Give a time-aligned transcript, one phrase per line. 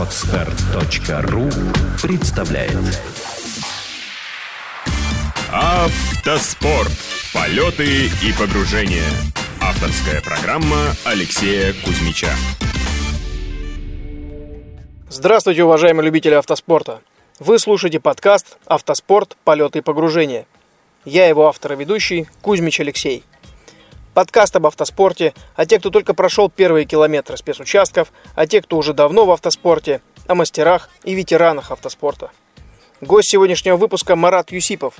[0.00, 1.50] Отстар.ру
[2.00, 2.72] представляет
[5.52, 6.90] Автоспорт.
[7.34, 9.04] Полеты и погружения.
[9.60, 12.30] Авторская программа Алексея Кузьмича.
[15.10, 17.02] Здравствуйте, уважаемые любители автоспорта.
[17.38, 19.36] Вы слушаете подкаст «Автоспорт.
[19.44, 20.46] Полеты и погружения».
[21.04, 23.22] Я его автор и ведущий Кузьмич Алексей.
[24.20, 28.92] Подкаст об автоспорте, а те, кто только прошел первые километры спецучастков, а те, кто уже
[28.92, 32.30] давно в автоспорте, о мастерах и ветеранах автоспорта.
[33.00, 34.96] Гость сегодняшнего выпуска Марат Юсипов,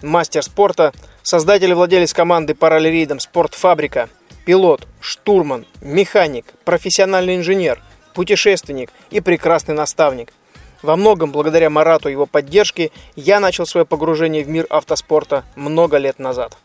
[0.00, 4.08] мастер спорта, создатель и владелец команды параллелейдом «Спортфабрика»,
[4.46, 7.78] пилот, штурман, механик, профессиональный инженер,
[8.14, 10.32] путешественник и прекрасный наставник.
[10.80, 15.98] Во многом благодаря Марату и его поддержке я начал свое погружение в мир автоспорта много
[15.98, 16.56] лет назад.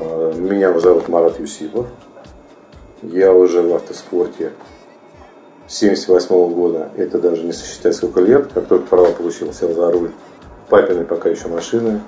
[0.00, 1.86] Э, Меня зовут Марат Юсипов.
[3.02, 4.52] Я уже в автоспорте
[5.66, 6.90] с 78 года.
[6.96, 8.50] Это даже не сосчитать сколько лет.
[8.52, 10.10] Как только права получил, сел за руль
[10.68, 12.00] папиной пока еще машины.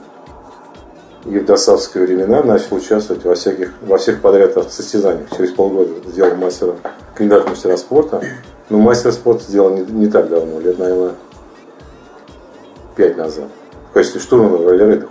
[1.24, 5.28] И в досавские времена начал участвовать во всяких, во всех подряд автосостязаниях.
[5.36, 6.76] Через полгода сделал мастера,
[7.14, 8.22] кандидат мастера спорта.
[8.70, 11.14] Но мастер спорта сделал не, не так давно, лет, наверное,
[12.96, 13.48] пять назад.
[13.90, 15.08] В качестве штурмана в уже.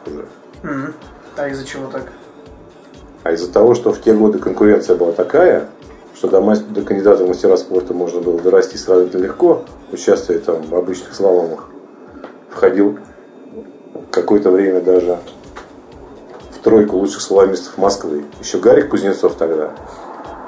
[1.35, 2.11] А из-за чего так?
[3.23, 5.67] А из-за того, что в те годы конкуренция была такая,
[6.15, 10.63] что до, мастер, до кандидата в мастера спорта можно было дорасти сравнительно легко, участвуя там
[10.63, 11.69] в обычных слаломах,
[12.49, 12.99] входил
[14.11, 15.17] какое-то время даже
[16.51, 18.25] в тройку лучших слаломистов Москвы.
[18.41, 19.71] Еще Гарик Кузнецов тогда,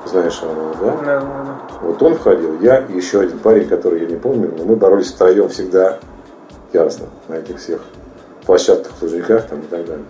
[0.06, 0.86] знаешь его, да?
[0.86, 1.62] Да, да, да.
[1.82, 5.12] Вот он входил, я и еще один парень, который я не помню, но мы боролись
[5.12, 6.00] втроем всегда
[6.74, 7.82] яростно на этих всех
[8.46, 10.06] площадках, лужниках там и так далее.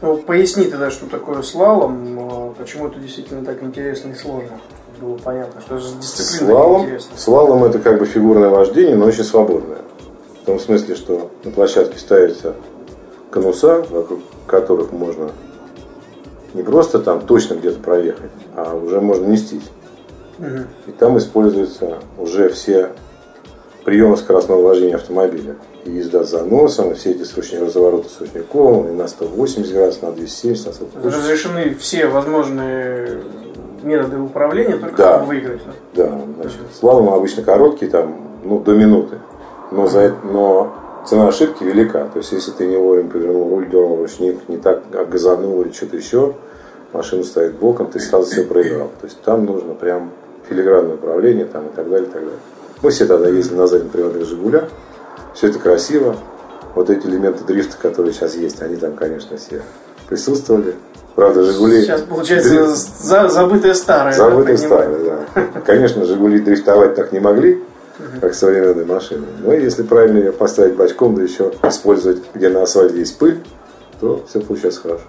[0.00, 4.60] Ну, поясни тогда, что такое слалом, почему это действительно так интересно и сложно.
[5.00, 7.16] Было понятно, что же дисциплина Слалом, интересна.
[7.16, 9.78] слалом это как бы фигурное вождение, но очень свободное.
[10.42, 12.54] В том смысле, что на площадке ставятся
[13.30, 15.30] конуса, вокруг которых можно
[16.54, 19.70] не просто там точно где-то проехать, а уже можно нестись.
[20.86, 22.92] И там используются уже все
[23.88, 25.56] приемы скоростного вождения автомобиля.
[25.86, 30.02] И езда с заносом, и все эти срочные развороты с ручником, и на 180 градусов,
[30.02, 30.86] на 270, на 100.
[31.04, 33.22] Разрешены все возможные
[33.82, 35.14] методы управления, только Да.
[35.14, 35.62] чтобы выиграть.
[35.94, 36.20] да?
[36.36, 39.16] Значит, слалом обычно короткий, там, ну, до минуты.
[39.70, 40.70] Но, за, это- но
[41.06, 42.08] цена ошибки велика.
[42.12, 45.96] То есть, если ты не вовремя повернул руль, дернул ручник, не так газанул или что-то
[45.96, 46.34] еще,
[46.92, 48.88] машина стоит боком, ты сразу все проиграл.
[49.00, 50.10] То есть, там нужно прям
[50.46, 52.38] филигранное управление там, и так далее, и так далее.
[52.82, 54.64] Мы все тогда ездили на заднем приводных «Жигулях».
[55.34, 56.16] Все это красиво.
[56.74, 59.62] Вот эти элементы дрифта, которые сейчас есть, они там, конечно, все
[60.08, 60.74] присутствовали.
[61.16, 61.82] Правда, «Жигули»...
[61.82, 64.12] Сейчас получается дрифт- за- забытое старое.
[64.16, 64.84] да, Забытые так немного.
[64.84, 65.04] старые,
[65.54, 65.60] да.
[65.62, 67.62] Конечно, Жигули дрифтовать так не могли,
[68.20, 69.26] как современные машины.
[69.42, 73.38] Но если правильно ее поставить бочком, да еще использовать, где на асфальте есть пыль,
[74.00, 75.04] то все получается хорошо.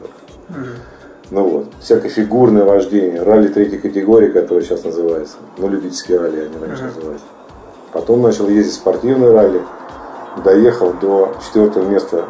[1.30, 5.36] Ну вот, всякое фигурное вождение, ралли третьей категории, которое сейчас называется.
[5.60, 7.22] Ну, любительские ралли они раньше назывались.
[7.92, 9.62] Потом начал ездить в спортивные ралли,
[10.44, 12.26] доехал до четвертого места.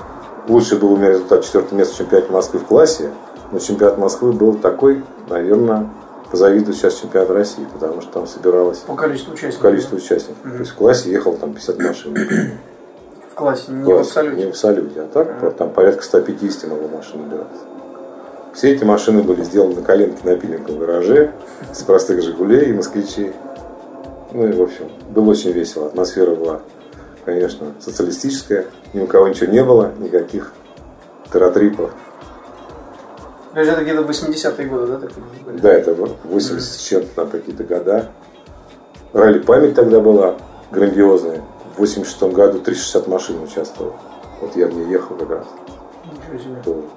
[0.48, 3.12] Лучше был у меня результат четвертого места в чемпионате Москвы в классе,
[3.52, 5.90] но чемпионат Москвы был такой, наверное,
[6.32, 9.62] позавидую сейчас чемпионат России, потому что там собиралось По количеству участников.
[9.62, 10.38] количество участников.
[10.44, 12.18] То есть в классе ехал там 50 машин.
[13.32, 14.38] В классе, не в Класс, абсолюте.
[14.38, 17.64] Не в абсолюте, а так там порядка 150 могло машин набираться.
[18.54, 21.32] Все эти машины были сделаны на коленке на пилинговом гараже
[21.72, 23.34] с простых «Жигулей» и «Москвичей».
[24.32, 25.88] Ну и, в общем, было очень весело.
[25.88, 26.62] Атмосфера была,
[27.26, 28.66] конечно, социалистическая.
[28.94, 30.54] Ни у кого ничего не было, никаких
[31.32, 31.92] таратрипов.
[33.56, 35.08] Это где-то 80-е годы, да?
[35.46, 35.60] были?
[35.60, 38.10] Да, это вот 80 с чем-то там какие-то года.
[39.14, 40.36] Ралли память тогда была
[40.72, 41.42] грандиозная.
[41.76, 43.96] В 86 году 360 машин участвовало.
[44.42, 45.48] Вот я в ней ехал как раз.
[46.06, 46.62] Ничего себе.
[46.64, 46.88] Тоже.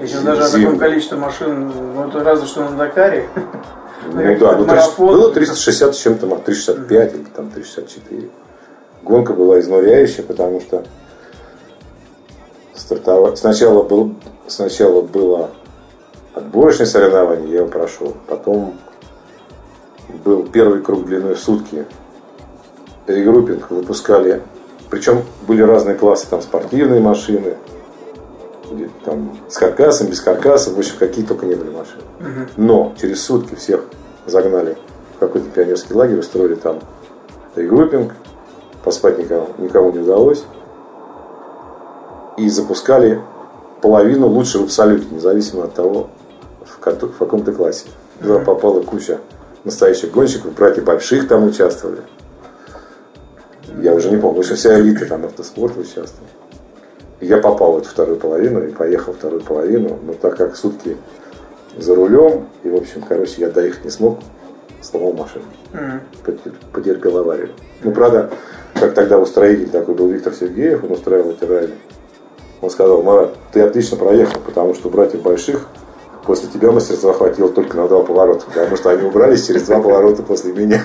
[0.00, 3.28] Если даже о таком количестве машин, ну это разве что на Дакаре.
[4.06, 5.06] Ну как да, этот ну, 300 марафон.
[5.06, 8.28] было 360 с чем-то, ма- 365 или там 364.
[9.02, 10.84] Гонка была изнуряющая, потому что
[12.74, 13.38] стартовать...
[13.38, 14.14] сначала, был...
[14.46, 15.50] сначала было
[16.34, 18.14] отборочное соревнование, я его прошел.
[18.26, 18.74] Потом
[20.24, 21.84] был первый круг длиной в сутки.
[23.06, 24.42] Регруппинг выпускали.
[24.90, 27.56] Причем были разные классы, там спортивные машины,
[29.04, 32.48] там с каркасом, без каркаса, в общем, какие только не были машины.
[32.56, 33.84] Но через сутки всех
[34.28, 34.76] загнали
[35.16, 36.80] в какой-то пионерский лагерь, устроили там
[37.56, 38.12] регруппинг,
[38.84, 40.44] поспать никому, никому не удалось.
[42.36, 43.20] И запускали
[43.82, 46.08] половину лучше в абсолюте, независимо от того,
[46.64, 47.86] в, в каком ты классе.
[48.20, 49.18] Туда попала куча
[49.64, 52.00] настоящих гонщиков, братья больших там участвовали.
[53.80, 56.28] Я уже не помню, что вся элита там автоспорта участвовала.
[57.20, 60.96] Я попал в эту вторую половину и поехал вторую половину, но так как сутки
[61.76, 64.18] за рулем, и, в общем, короче, я доехать не смог,
[64.80, 65.44] сломал машину.
[66.24, 67.50] Потер- Потерпел аварию.
[67.82, 68.30] Ну, правда,
[68.74, 71.74] как тогда устроитель такой был Виктор Сергеев, он устраивал эти ралли.
[72.60, 75.66] Он сказал, Марат, ты отлично проехал, потому что братьев больших
[76.24, 80.22] после тебя мастерства хватило только на два поворота, потому что они убрались через два поворота
[80.22, 80.82] после меня.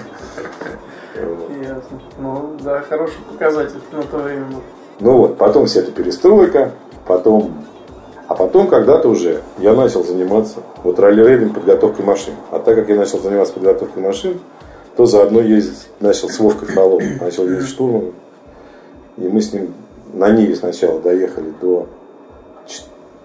[1.61, 1.99] Ясно.
[2.19, 4.45] Ну, да, хороший показатель на то время.
[4.45, 4.61] был.
[4.99, 6.71] Ну вот, потом вся эта перестройка,
[7.07, 7.53] потом...
[8.33, 12.33] А потом когда-то уже я начал заниматься вот ралли-рейдинг, подготовкой машин.
[12.49, 14.39] А так как я начал заниматься подготовкой машин,
[14.97, 18.15] то заодно ездить начал с Вовкой Фроловым, начал ездить штурманом.
[19.17, 19.75] И мы с ним
[20.13, 21.85] на Ниве сначала доехали до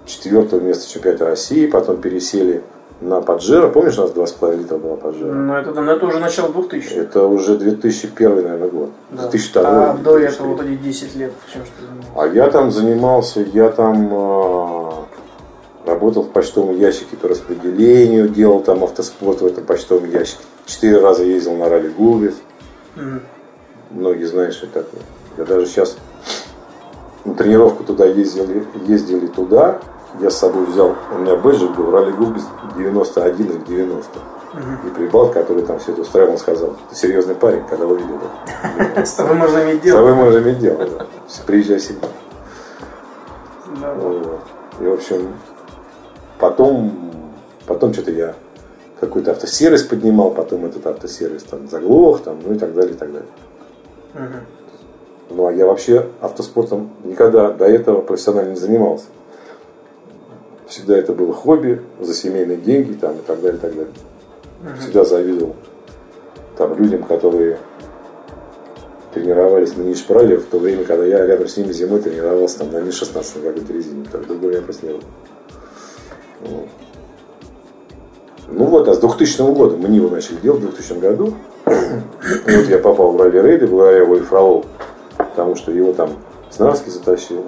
[0.04, 2.60] четвертого места чемпионата России, потом пересели
[3.00, 3.68] на Паджеро.
[3.68, 5.32] Помнишь, у нас 2,5 литра была Паджеро?
[5.32, 8.90] Ну, это, ну, это уже начало 2000 Это уже 2001, наверное, год.
[9.10, 9.22] Да.
[9.28, 9.62] 2002.
[9.62, 10.26] А до 2003.
[10.26, 12.20] этого вот эти 10 лет, чем что?
[12.20, 15.04] А я там занимался, я там а,
[15.86, 20.42] работал в почтовом ящике по распределению, делал там автоспорт в этом почтовом ящике.
[20.66, 22.34] Четыре раза ездил на ралли Гулбис.
[22.96, 23.22] Мгм.
[23.90, 25.02] Многие знают, что это такое.
[25.38, 25.96] Я даже сейчас
[27.24, 29.80] на тренировку туда ездили, ездили туда.
[30.20, 32.44] Я с собой взял, у меня бэджик был ралли Гулбис
[32.76, 34.18] 91 или 90.
[34.86, 38.18] И прибал, который там все это устраивал, он сказал, ты серьезный парень, когда увидел
[38.76, 39.04] это.
[39.06, 39.98] С тобой можно иметь С дело.
[39.98, 40.78] тобой можем иметь дело.
[40.86, 41.06] да.
[41.46, 42.08] Приезжай всегда.
[43.80, 43.94] Да.
[43.94, 44.40] Вот.
[44.80, 45.34] И, в общем,
[46.38, 47.12] потом,
[47.66, 48.34] потом что-то я
[48.98, 53.12] какой-то автосервис поднимал, потом этот автосервис там заглох, там, ну и так далее, и так
[53.12, 53.28] далее.
[54.14, 54.40] Мгм.
[55.30, 59.04] Ну, а я вообще автоспортом никогда до этого профессионально не занимался.
[60.68, 63.92] Всегда это было хобби, за семейные деньги там, и так далее, и так далее.
[64.80, 65.56] Всегда завидовал
[66.58, 67.58] там, людям, которые
[69.14, 72.80] тренировались на Ниш-Прале в то время, когда я рядом с ними зимой тренировался там, на
[72.80, 74.06] Ми-16 на какой-то резине.
[74.10, 75.02] Так другого я просто не было.
[76.42, 76.68] Вот.
[78.50, 81.34] Ну вот, а с 2000 года мы Ниву начали делать в 2000 году.
[81.66, 81.70] И
[82.56, 84.64] вот я попал в ралли-рейды благодаря Вольф Фролову,
[85.16, 86.10] потому что его там
[86.50, 87.44] Снарский затащил.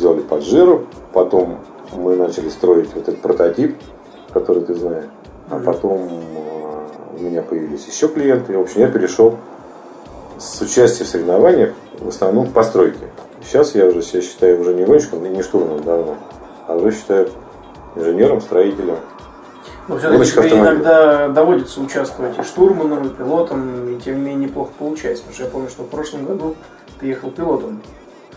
[0.00, 1.58] Сделали Паджиру, потом
[1.92, 3.76] мы начали строить вот этот прототип,
[4.32, 5.04] который ты знаешь.
[5.50, 8.54] А потом э, у меня появились еще клиенты.
[8.54, 9.36] И, в общем, я перешел
[10.38, 13.06] с участия в соревнованиях в основном к постройке.
[13.44, 16.16] Сейчас я уже себя считаю уже не гонщиком, и не штурманом давно,
[16.66, 17.28] а уже считаю
[17.96, 18.96] инженером, строителем.
[19.88, 20.60] Но все-таки тебе автомобиля.
[20.60, 25.24] иногда доводится участвовать и штурманом, и пилотом, и тем не менее неплохо получается.
[25.24, 26.54] Потому что я помню, что в прошлом году
[27.00, 27.82] ты ехал пилотом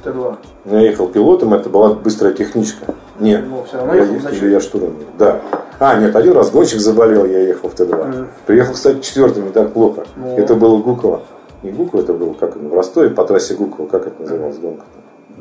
[0.04, 0.38] в Т2.
[0.66, 2.94] Я ехал пилотом, это была быстрая техничка.
[3.20, 4.52] Нет, Но все равно я, ехал вначале.
[4.52, 4.96] я штурман.
[5.18, 5.42] Да.
[5.80, 8.08] А, нет, один раз гонщик заболел, я ехал в Т2.
[8.08, 8.28] Мгм.
[8.46, 10.06] Приехал, кстати, четвертым, не так плохо.
[10.16, 10.38] Ну.
[10.38, 11.22] Это было Гуково.
[11.62, 14.84] Не Гуково, это было как в Ростове, по трассе Гуково, как это называлось, гонка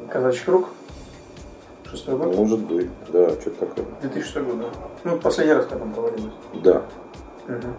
[0.09, 0.69] Казачий круг.
[1.91, 2.35] Шестой год.
[2.37, 3.85] Может быть, да, что-то такое.
[4.03, 4.65] 2006 год, да.
[5.05, 6.33] Ну, последний раз, когда там проводилось.
[6.63, 6.83] Да.
[7.49, 7.75] Мгм.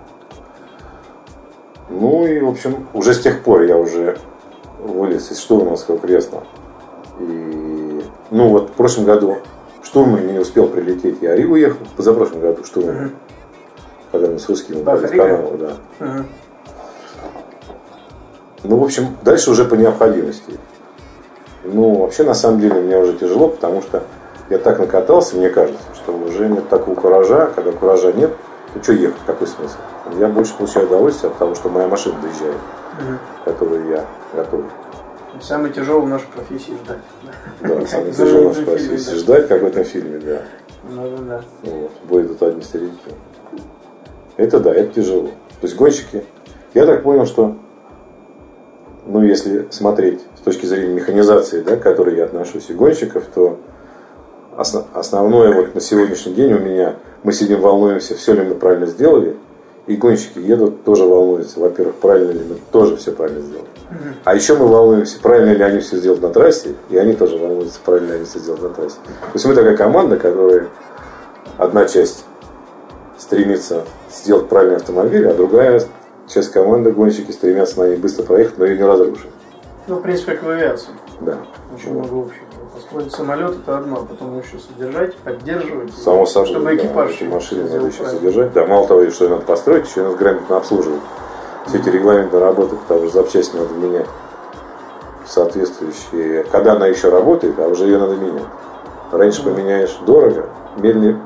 [1.90, 4.18] Ну и, в общем, уже с тех пор я уже
[4.80, 6.44] вылез из штурманского кресла.
[7.20, 9.38] И, ну вот в прошлом году
[9.84, 12.96] штурман не успел прилететь, я Ригу ехал, позапрошлом году штурман.
[12.96, 13.12] Мгм.
[14.12, 15.74] Когда мы с русскими канала, да.
[16.00, 16.28] Мгм.
[18.64, 20.54] Ну, в общем, дальше уже по необходимости.
[21.66, 24.04] Ну, вообще, на самом деле, мне уже тяжело, потому что
[24.50, 27.52] я так накатался, мне кажется, что уже нет такого куража.
[27.56, 28.32] Когда куража нет,
[28.74, 29.76] то что ехать, какой смысл?
[30.18, 32.58] Я больше получаю удовольствие от того, что моя машина доезжает,
[33.00, 33.20] Мгм.
[33.46, 34.70] которую я готовлю.
[35.42, 37.00] Самое тяжелое в нашей профессии ждать.
[37.62, 39.10] Да, самое тяжелое в фильме, профессии.
[39.12, 39.16] да.
[39.18, 40.42] Ждать, как в этом фильме, да.
[40.90, 41.24] Ну, да,
[41.64, 41.72] да.
[41.72, 41.92] Вот.
[42.08, 43.12] Бой идут одни стереотипы.
[44.38, 45.28] Это да, это тяжело.
[45.62, 46.24] То есть гонщики,
[46.74, 47.56] я так понял, что
[49.06, 53.60] ну, если смотреть с точки зрения механизации, да, к которой я отношусь, и гонщиков, то
[54.58, 58.86] осно- основное вот на сегодняшний день у меня, мы сидим, волнуемся, все ли мы правильно
[58.88, 59.38] сделали,
[59.88, 63.68] и гонщики едут, тоже волнуются, во-первых, правильно ли мы тоже все правильно сделали.
[64.24, 67.80] А еще мы волнуемся, правильно ли они все сделают на трассе, и они тоже волнуются,
[67.84, 68.96] правильно ли они все сделают на трассе.
[69.06, 70.68] То есть мы такая команда, которая
[71.58, 72.26] одна часть
[73.18, 75.82] стремится сделать правильный автомобиль, а другая
[76.28, 79.28] часть команды, гонщики, стремятся на ней быстро проехать, но ее не разрушить.
[79.88, 80.90] Ну, в принципе, как в авиации.
[81.22, 81.38] Да.
[81.76, 82.44] Очень много общего.
[82.74, 85.94] Построить самолет это одно, а потом еще содержать, поддерживать.
[85.94, 88.20] Само собой, Чтобы да, экипаж эти машины надо еще правильно.
[88.20, 88.54] содержать.
[88.54, 91.02] Да, мало того, что ее надо построить, еще надо грамотно обслуживать.
[91.68, 94.08] Все эти регламенты работы, потому что запчасти надо менять
[95.26, 96.44] соответствующие.
[96.46, 98.44] Когда она еще работает, а уже ее надо менять.
[99.12, 101.20] Раньше поменяешь дорого, медленнее,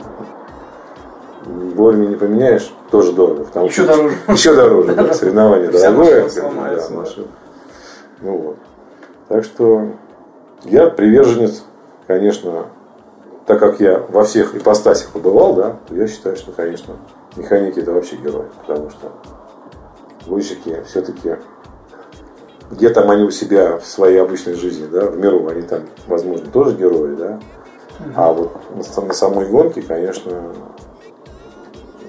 [1.46, 3.46] вовремя не поменяешь, тоже дорого.
[3.46, 4.15] Потому Еще что- дороже.
[4.27, 6.29] Еще дороже, да, соревнование дорогое.
[6.29, 7.27] да, машина.
[8.22, 8.58] Ну вот.
[9.29, 9.88] Так что
[10.63, 11.63] я приверженец,
[12.08, 12.65] конечно,
[13.46, 16.96] так как я во всех ипостасях побывал, да, то я считаю, что, конечно,
[17.36, 19.12] механики это вообще герои, потому что
[20.27, 21.38] гонщики все-таки
[22.69, 26.50] где там они у себя в своей обычной жизни, да, в миру они там, возможно,
[26.51, 27.39] тоже герои, да,
[28.15, 30.53] а вот на самой гонке, конечно,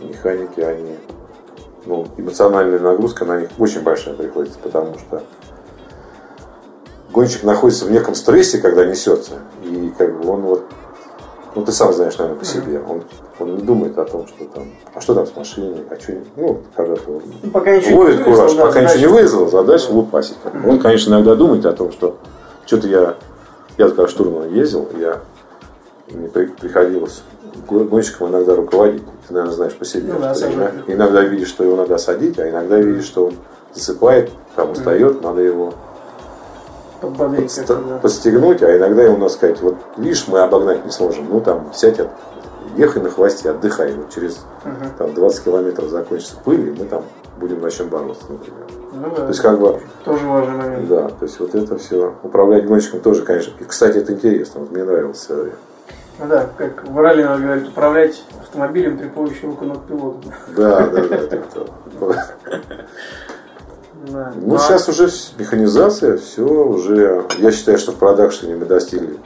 [0.03, 0.97] механики, они,
[1.87, 5.23] ну, эмоциональная нагрузка на них очень большая приходится, потому что
[7.13, 10.65] гонщик находится в неком стрессе, когда несется, и как бы он вот,
[11.59, 13.03] ну ты сам знаешь, наверное, по себе, он,
[13.41, 16.61] он не думает о том, что там, а что там с машиной, а что, ну,
[16.77, 17.03] когда ты
[17.43, 19.23] Ну, пока ничего ловит не кураж, да, пока ничего не задача.
[19.23, 20.37] вызвал, задача лупасить.
[20.67, 22.17] Он, конечно, иногда думает о том, что
[22.67, 23.15] что-то я,
[23.77, 25.19] я когда штурман ездил, я
[26.11, 27.23] мне при- приходилось
[27.69, 29.03] го- гонщиком иногда руководить.
[29.27, 30.13] Ты, наверное, знаешь по себе.
[30.13, 33.35] Ну да, что иногда, иногда видишь, что его надо садить, а иногда видишь, что он
[33.75, 35.75] засыпает, там устает, надо его
[37.01, 37.99] Подбодрить ста- как-то, да.
[37.99, 42.11] подстегнуть, а иногда ему сказать, вот видишь, мы обогнать не сможем, ну там сядь, от-
[42.77, 44.45] ехай на хвосте, отдыхай, вот через
[44.99, 47.05] там, 20 километров закончится пыль, и мы там
[47.39, 48.65] будем начнем бороться, например.
[48.93, 50.89] Ну То да, есть как бы тоже важный момент.
[50.89, 52.15] да, то есть вот это все.
[52.25, 53.53] Управлять гонщиком тоже, конечно.
[53.61, 54.61] И, кстати, это интересно.
[54.61, 55.13] Вот мне время.
[56.19, 60.29] Ну да, как в ралли надо говорить, управлять автомобилем при помощи рук и ног пилота.
[60.57, 61.15] Да, да, да.
[61.17, 61.67] это кто.
[64.07, 64.33] Да.
[64.37, 67.25] Ну, сейчас уже механизация, все уже.
[67.39, 69.19] Я считаю, что в продакшене мы достигли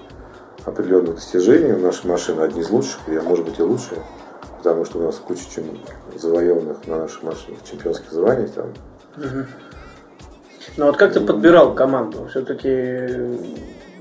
[0.65, 1.73] определенных достижений.
[1.73, 4.01] Наши машины одни из лучших, и, может быть, и лучшие.
[4.59, 5.65] Потому что у нас куча чем
[6.17, 8.49] завоеванных на наших машинах чемпионских званий.
[8.49, 8.67] Там.
[10.77, 12.29] Ну вот как ты подбирал команду?
[12.31, 13.39] Все-таки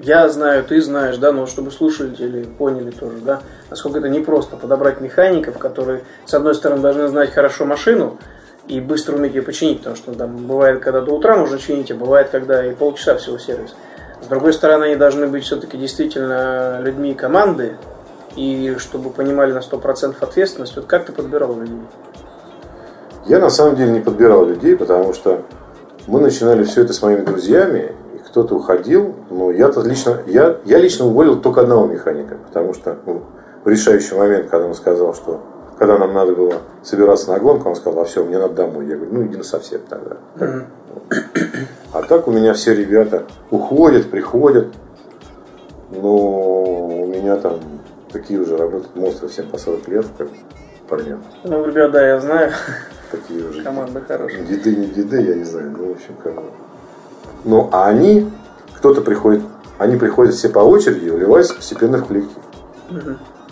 [0.04, 5.02] я знаю, ты знаешь, да, но чтобы слушатели поняли тоже, да, насколько это непросто подобрать
[5.02, 8.18] механиков, которые, с одной стороны, должны знать хорошо машину
[8.68, 11.96] и быстро уметь ее починить, потому что там бывает, когда до утра можно чинить, а
[11.96, 13.76] бывает, когда и полчаса всего сервис.
[14.22, 17.78] С другой стороны, они должны быть все-таки действительно людьми команды,
[18.36, 20.76] и чтобы понимали на 100% ответственность.
[20.76, 21.82] Вот как ты подбирал людей?
[23.26, 25.44] Я на самом деле не подбирал людей, потому что
[26.08, 30.78] мы начинали все это с моими друзьями, и кто-то уходил, но я-то лично, я, я
[30.80, 33.24] лично уволил только одного механика, потому что ну,
[33.64, 35.42] в решающий момент, когда он сказал, что
[35.82, 38.86] когда нам надо было собираться на гонку, он сказал, а все, мне надо домой.
[38.86, 40.18] Я говорю, ну иди на совсем тогда.
[41.92, 44.68] А так у меня все ребята уходят, приходят,
[45.90, 47.60] но у меня там
[48.12, 50.28] такие уже работают монстры всем по 40 лет, как
[50.88, 51.24] парням.
[51.46, 52.52] Ну, ребят, да, я знаю,
[53.10, 54.44] Такие уже команда хорошая.
[54.44, 55.74] Деды, не деды, я не знаю.
[55.76, 56.44] Ну, в общем, как бы.
[57.44, 58.30] Ну, а они,
[58.78, 59.42] кто-то приходит,
[59.80, 62.38] они приходят все по очереди и вливаются постепенно в коллектив.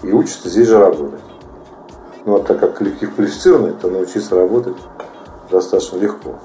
[0.04, 1.22] И учатся здесь же работать.
[2.30, 4.76] Ну, а так как коллектив квалифицированный, то научиться работать
[5.50, 6.36] достаточно легко.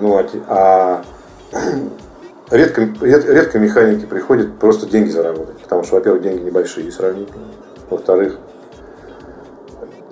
[0.00, 1.02] Ну, а, а
[2.52, 5.58] редко, ред- редко механики приходят просто деньги заработать.
[5.58, 7.46] Потому что, во-первых, деньги небольшие сравнительно.
[7.90, 8.38] Во-вторых,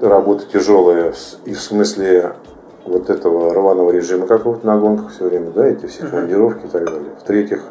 [0.00, 2.32] работа тяжелая и в смысле
[2.84, 6.84] вот этого рваного режима какого-то на гонках все время, да, эти все командировки и так
[6.84, 7.12] далее.
[7.20, 7.62] В-третьих,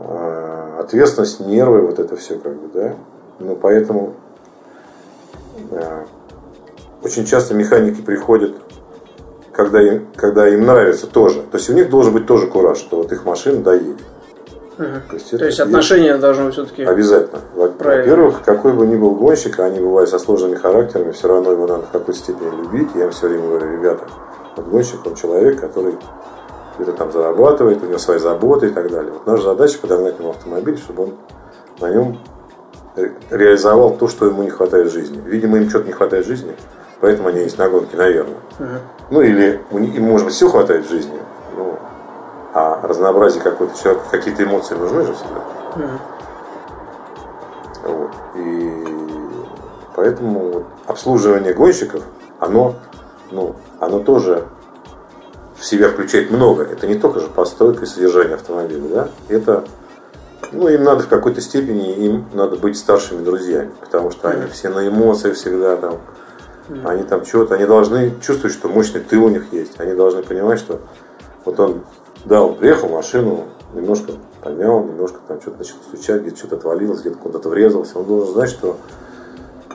[0.00, 2.94] э, ответственность, нервы, вот это все как бы, да.
[3.40, 4.14] Ну, поэтому
[7.02, 8.52] очень часто механики приходят,
[9.52, 11.42] когда им, когда им нравится тоже.
[11.42, 13.98] То есть у них должен быть тоже кураж, что вот их машина доедет.
[14.76, 16.82] То есть, То есть отношения должны все-таки...
[16.82, 17.40] Обязательно.
[17.54, 21.84] Во-первых, какой бы ни был гонщик, они бывают со сложными характерами, все равно его надо
[21.84, 22.88] в какой-то степени любить.
[22.96, 24.04] Я им все время говорю, ребята,
[24.56, 25.94] вот гонщик, он человек, который
[26.76, 29.12] где-то там зарабатывает, у него свои заботы и так далее.
[29.12, 31.14] Вот наша задача подогнать ему автомобиль, чтобы он
[31.80, 32.18] на нем
[33.30, 35.20] реализовал то, что ему не хватает в жизни.
[35.26, 36.54] Видимо, им что-то не хватает в жизни,
[37.00, 38.36] поэтому они есть на гонке, наверное.
[39.10, 41.18] Ну или им, может быть, все хватает в жизни,
[41.56, 41.78] ну,
[42.52, 45.44] а разнообразие какое-то человека, какие-то эмоции нужны же всегда.
[47.82, 48.10] Вот.
[48.36, 48.84] И
[49.94, 52.02] поэтому вот обслуживание гонщиков,
[52.38, 52.76] оно,
[53.30, 54.44] ну, оно тоже
[55.56, 56.62] в себя включает много.
[56.62, 59.08] Это не только же постройка и содержание автомобиля, да?
[59.28, 59.64] Это,
[60.52, 64.68] ну, им надо в какой-то степени, им надо быть старшими друзьями, потому что они все
[64.68, 66.00] на эмоциях всегда там,
[66.84, 70.58] они там что-то, они должны чувствовать, что мощный тыл у них есть, они должны понимать,
[70.58, 70.80] что
[71.44, 71.84] вот он,
[72.24, 77.16] да, он приехал, машину немножко помял, немножко там что-то начал стучать, где-то что-то отвалилось, где-то
[77.16, 78.76] куда-то врезался, он должен знать, что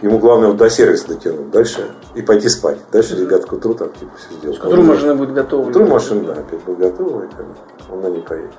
[0.01, 1.85] ему главное вот до сервиса дотянуть, дальше
[2.15, 2.77] и пойти спать.
[2.91, 4.61] Дальше ребят к утру там типа все сделают.
[4.61, 5.65] К утру машина будет готова.
[5.65, 7.27] К утру машина, да, опять будет готова, и
[7.91, 8.51] он на ней поедет.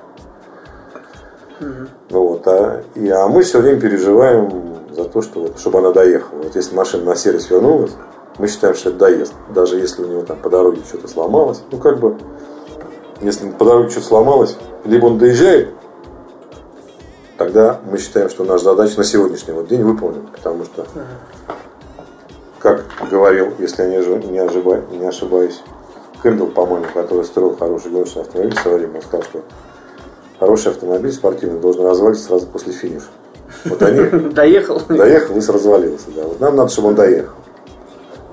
[2.09, 5.91] Ну вот, а, и, а мы все время переживаем за то, что вот, чтобы она
[5.91, 6.39] доехала.
[6.43, 7.91] Вот если машина на сервис вернулась,
[8.37, 9.33] мы считаем, что это доезд.
[9.53, 11.61] Даже если у него там по дороге что-то сломалось.
[11.71, 12.17] Ну, как бы,
[13.21, 15.69] если по дороге что-то сломалось, либо он доезжает,
[17.37, 20.27] тогда мы считаем, что наша задача на сегодняшний вот день выполнена.
[20.31, 20.85] Потому что,
[22.59, 25.61] как говорил, если я не, ожи- не, ошибаюсь, не ошибаюсь,
[26.23, 29.41] Кэмпбелл, по-моему, который строил хороший гоночный автомобиль в свое время, он сказал, что
[30.41, 33.05] хороший автомобиль спортивный должен развалиться сразу после финиша.
[33.65, 34.81] Вот они Доехал.
[34.89, 36.07] доехал и развалился.
[36.15, 36.23] Да.
[36.23, 37.35] Вот нам надо, чтобы он доехал.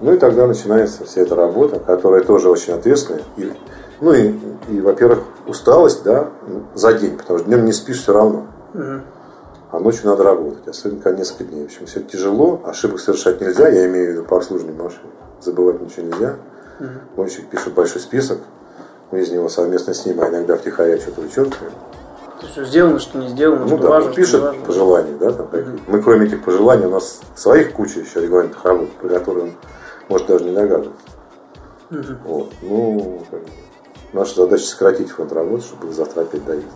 [0.00, 3.24] Ну и тогда начинается вся эта работа, которая тоже очень ответственная.
[3.36, 3.52] И,
[4.00, 4.32] ну и,
[4.70, 6.30] и, во-первых, усталость да,
[6.74, 8.46] за день, потому что днем не спишь все равно.
[9.70, 11.64] А ночью надо работать, особенно когда несколько дней.
[11.64, 15.10] В общем, все тяжело, ошибок совершать нельзя, я имею в виду по обслуживанию машины.
[15.42, 16.36] Забывать ничего нельзя.
[17.16, 18.38] Гонщик пишет большой список,
[19.10, 21.72] мы из него совместно с ним, а иногда втихаря что-то вычеркиваем.
[22.40, 24.64] То есть, Что сделано, что не сделано, Ну что да, важно, что пишет важно.
[24.64, 25.80] пожелания, да, там какие.
[25.88, 29.52] Мы кроме этих пожеланий, у нас своих куча еще регламентных работ, про которые он
[30.08, 31.00] может даже не догадываться.
[32.24, 32.52] Вот.
[32.62, 33.22] Ну,
[34.12, 36.70] наша задача сократить фонд работы, чтобы их завтра опять доехать.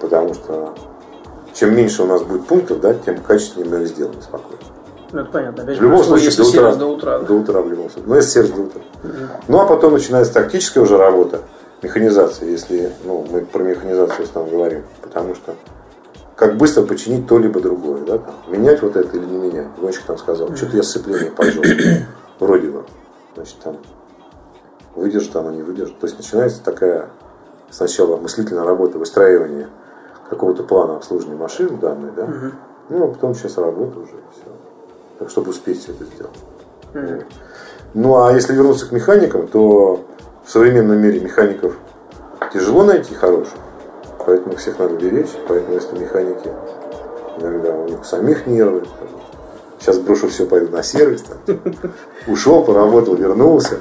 [0.00, 0.74] Потому что
[1.54, 4.62] чем меньше у нас будет пунктов, да, тем качественнее мы их сделаем спокойно.
[5.12, 5.62] Ну, это понятно.
[5.62, 7.18] Опять В любом случае, если до утра, до утра.
[7.18, 7.24] да.
[7.26, 8.08] До утра в любом случае.
[8.08, 8.80] Ну, если сервис до утра.
[9.48, 11.40] Ну, а потом начинается тактическая уже работа,
[11.82, 14.82] механизация, если ну, мы про механизацию основном говорим.
[15.02, 15.54] Потому что
[16.36, 19.68] как быстро починить то либо другое, да, там, менять вот это или не менять.
[19.78, 22.06] Гонщик там сказал, что-то я сцепление поджег.
[22.40, 22.84] Вроде бы.
[23.34, 23.76] Значит, там
[24.94, 25.98] выдержит оно, не выдержит.
[25.98, 27.08] То есть начинается такая
[27.70, 29.68] сначала мыслительная работа, выстраивание
[30.28, 32.26] какого-то плана обслуживания машины данной, да,
[32.88, 34.51] ну, а потом сейчас работа уже, все.
[35.28, 37.26] Чтобы успеть все это сделать.
[37.94, 40.04] Ну, а если вернуться к механикам, то
[40.44, 41.76] в современном мире механиков
[42.52, 43.54] тяжело найти хороших,
[44.26, 46.50] поэтому их всех надо беречь, поэтому если механики
[47.38, 48.82] иногда у них самих нервы,
[49.78, 51.58] сейчас брошу все, пойду на сервис, там,
[52.26, 53.78] ушел, поработал, вернулся.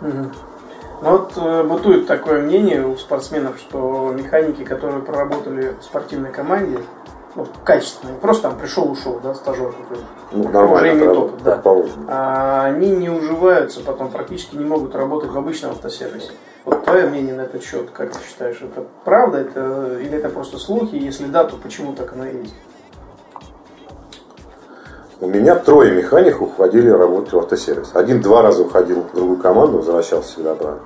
[0.00, 6.78] Ну вот э, бытует такое мнение у спортсменов, что механики, которые проработали в спортивной команде,
[7.36, 10.04] ну, качественные, просто там пришел, ушел, да, стажер какой-то.
[10.32, 11.56] Ну, Уже нормально, имеет это опыт, да.
[11.56, 12.04] положено.
[12.08, 16.30] А они не уживаются, потом практически не могут работать в обычном автосервисе.
[16.64, 20.58] Вот твое мнение на этот счет, как ты считаешь, это правда это, или это просто
[20.58, 20.94] слухи?
[20.94, 22.54] Если да, то почему так оно и есть?
[25.20, 27.90] У меня трое механиков уходили работать в автосервис.
[27.94, 30.80] Один два раза уходил в другую команду, возвращался всегда обратно.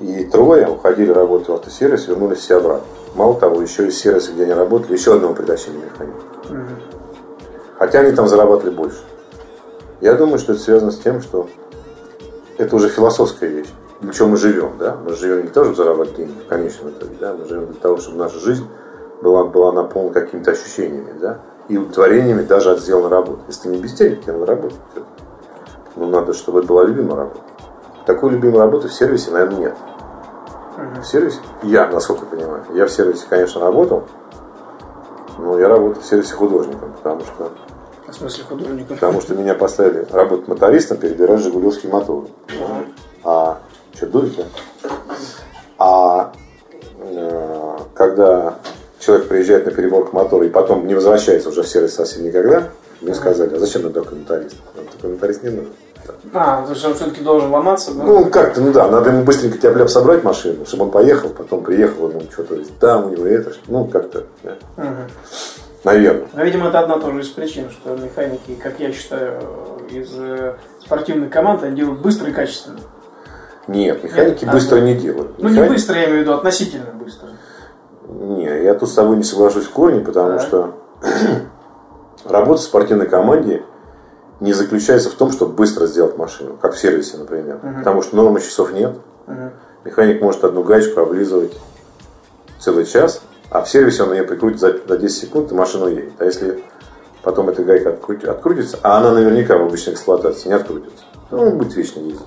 [0.00, 2.86] И трое уходили работать в автосервис, вернулись все обратно.
[3.14, 6.20] Мало того, еще из сервиса, где они работали, еще одного притащили механика.
[7.78, 8.98] Хотя они там зарабатывали больше.
[10.00, 11.48] Я думаю, что это связано с тем, что
[12.58, 13.68] это уже философская вещь.
[14.00, 14.96] Для чего мы живем, да?
[15.04, 17.34] Мы живем не чтобы зарабатывать деньги в конечном итоге, да?
[17.34, 18.66] Мы живем для того, чтобы наша жизнь
[19.22, 21.40] была, была наполнена какими-то ощущениями, да?
[21.68, 23.40] И удовлетворениями даже от сделанной работы.
[23.48, 24.78] Если ты не без денег, тебе надо работать.
[25.96, 27.40] Но надо, чтобы это была любимая работа.
[28.08, 29.74] Такой любимой работы в сервисе, наверное, нет.
[31.02, 34.04] В сервисе, я, насколько я понимаю, я в сервисе, конечно, работал,
[35.36, 37.52] но я работал в сервисе художником, потому что
[38.06, 38.94] В смысле художника?
[38.94, 42.28] Потому что меня поставили работать мотористом, перебирать жигулевские моторы.
[43.24, 43.58] А
[43.94, 44.44] что, дует, да?
[45.76, 46.32] А
[47.00, 48.54] э, когда
[49.00, 52.70] человек приезжает на переборку мотора и потом не возвращается уже в сервис совсем никогда,
[53.02, 54.56] мне сказали, а зачем нам моторист?
[55.02, 55.72] Нам моторист не нужен.
[56.32, 58.04] А, то есть он все-таки должен ломаться, да?
[58.04, 62.10] Ну, как-то, ну да, надо ему быстренько тяп собрать машину, чтобы он поехал, потом приехал,
[62.12, 64.56] ну, что-то там у него это, ну, как-то, да.
[65.84, 66.28] наверное.
[66.32, 69.40] Но, видимо, это одна тоже из причин, что механики, как я считаю,
[69.90, 72.80] из э, спортивных команд они делают быстро и качественно.
[73.66, 75.38] Нет, механики Нет, быстро а- не делают.
[75.38, 77.28] Ну, не Механи- быстро, я имею в виду, относительно быстро.
[78.08, 80.40] Не, я тут с тобой не соглашусь в корне, потому Так.
[80.42, 80.74] что
[82.24, 83.62] работа в спортивной команде
[84.40, 87.58] не заключается в том, чтобы быстро сделать машину, как в сервисе, например.
[87.78, 88.94] Потому что нормы часов нет.
[89.84, 91.52] Механик может одну гаечку облизывать
[92.58, 96.12] целый час, а в сервисе он ее прикрутит за, за 10 секунд, и машина едет.
[96.18, 96.62] А если
[97.22, 101.56] потом эта гайка открути- открутится, а она наверняка в обычной эксплуатации не открутится, то он
[101.56, 102.26] будет вечно ездить.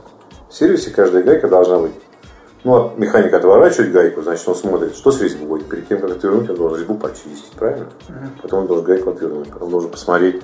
[0.50, 1.91] В сервисе каждая гайка должна быть
[2.63, 5.62] ну, от механика отворачивает гайку, значит, он смотрит, что с резьбой.
[5.63, 7.88] Перед тем, как отвернуть, он должен резьбу почистить, правильно?
[8.41, 9.50] Потом он должен гайку отвернуть.
[9.50, 10.43] Потом он должен посмотреть,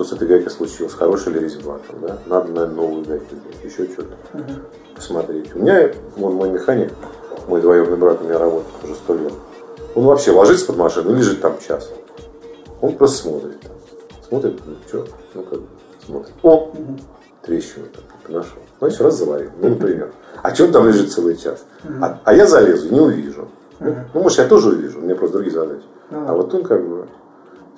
[0.00, 2.18] что с этой гайкой случилось, хорошая ли резьба, там, да?
[2.24, 4.16] надо, наверное, новую гайку сделать, еще что-то
[4.94, 5.54] посмотреть.
[5.54, 6.90] У меня, вон мой механик,
[7.48, 9.32] мой двоюродный брат у меня работает уже сто лет.
[9.94, 11.90] Он вообще ложится под машину и лежит там час.
[12.80, 13.60] Он просто смотрит.
[13.60, 13.72] Там.
[14.26, 15.58] Смотрит, ну что, ну как,
[16.06, 16.34] смотрит.
[16.42, 16.72] О,
[17.42, 18.58] трещину там нашел.
[18.78, 20.12] Значит, раз заварил, ну, например.
[20.42, 21.62] А что он там лежит целый час?
[22.00, 23.48] А, а я залезу не увижу.
[23.80, 25.84] Ну, ну, может, я тоже увижу, у меня просто другие задачи.
[26.10, 27.06] А вот он как бы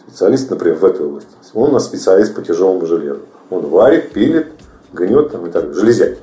[0.06, 1.30] специалист, например, в этой области.
[1.54, 3.20] Он у нас специалист по тяжелому железу.
[3.50, 4.48] Он варит, пилит,
[4.92, 5.74] гнет там и так далее.
[5.74, 6.18] Железяки.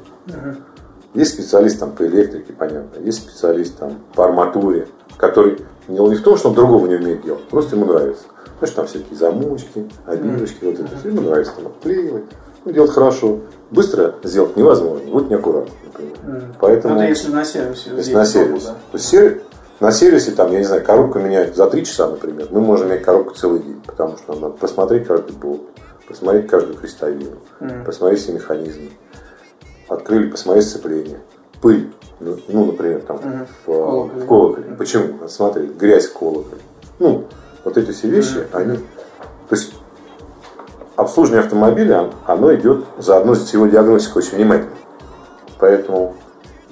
[1.13, 3.00] Есть специалист там по электрике, понятно.
[3.04, 4.88] Есть специалист там по арматуре,
[5.18, 8.24] который не, не в том, что он другого не умеет делать, просто ему нравится.
[8.60, 11.10] Знаешь, там всякие замочки, обивочки, вот это все.
[11.10, 12.26] Ему нравится там отклеивать.
[12.65, 13.39] Ну, делать хорошо.
[13.72, 15.10] Быстро сделать невозможно.
[15.12, 16.44] Вот неаккуратно, например.
[16.60, 17.89] Поэтому, Ну, это если на сервисе.
[17.96, 18.65] если на дома, сервисе.
[18.68, 18.74] да.
[18.74, 19.42] То есть сервис,
[19.80, 22.48] на сервисе, там, я не знаю, коробку меняют за 3 часа, например.
[22.52, 25.62] Мы можем менять коробку целый день, потому что надо посмотреть каждый болт,
[26.08, 27.38] посмотреть каждую крестовину,
[27.86, 28.89] посмотреть все механизмы.
[29.88, 31.20] Открыли, посмотреть сцепление.
[31.62, 34.22] Пыль, ну, ну, например, там в, колоколе.
[34.22, 34.76] в колоколе.
[34.78, 35.13] Почему?
[35.13, 36.62] Надо смотреть, грязь в колоколе.
[37.00, 37.26] Ну,
[37.63, 38.78] вот эти все вещи, они...
[38.78, 39.74] То есть
[40.96, 44.72] обслуживание автомобиля, оно идет заодно с его диагностикой очень внимательно.
[45.58, 46.15] Поэтому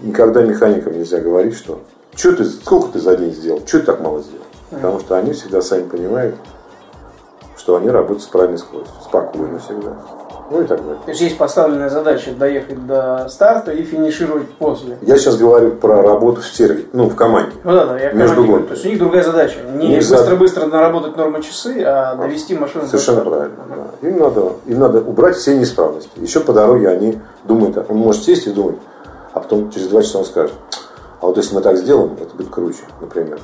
[0.02, 1.82] никогда механикам нельзя говорить, что
[2.18, 4.44] что ты, сколько ты за день сделал, что ты так мало сделал.
[4.72, 6.36] Потому что они всегда сами понимают,
[7.56, 9.94] что они работают с правильной скоростью, спокойно всегда.
[10.50, 11.00] Ну и так далее.
[11.04, 14.98] То есть есть поставленная задача доехать до старта и финишировать после.
[15.02, 17.52] Я сейчас говорю про работу в сервисе, ну, в команде.
[17.66, 18.68] Ну да, да, я Между гонками.
[18.68, 19.60] То есть у них другая задача.
[19.76, 23.38] Не них за- быстро-быстро наработать нормы часы, а довести машину до Совершенно старта.
[23.38, 23.92] правильно.
[24.02, 24.08] да.
[24.08, 26.10] Им, надо, им надо убрать все неисправности.
[26.16, 28.78] Еще по дороге они думают, он может сесть и думать,
[29.34, 30.54] а потом через два часа он скажет,
[31.22, 33.40] а вот если мы так сделаем, это будет круче, например.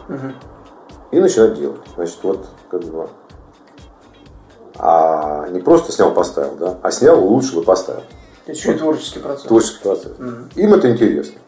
[1.12, 1.81] И начинать делать.
[1.95, 3.07] Значит, вот как бы.
[4.75, 8.01] А не просто снял, поставил, да, а снял, улучшил и поставил.
[8.45, 9.47] То есть еще и творческий процесс.
[9.47, 10.12] Творческий процесс.
[10.55, 11.39] Им это интересно.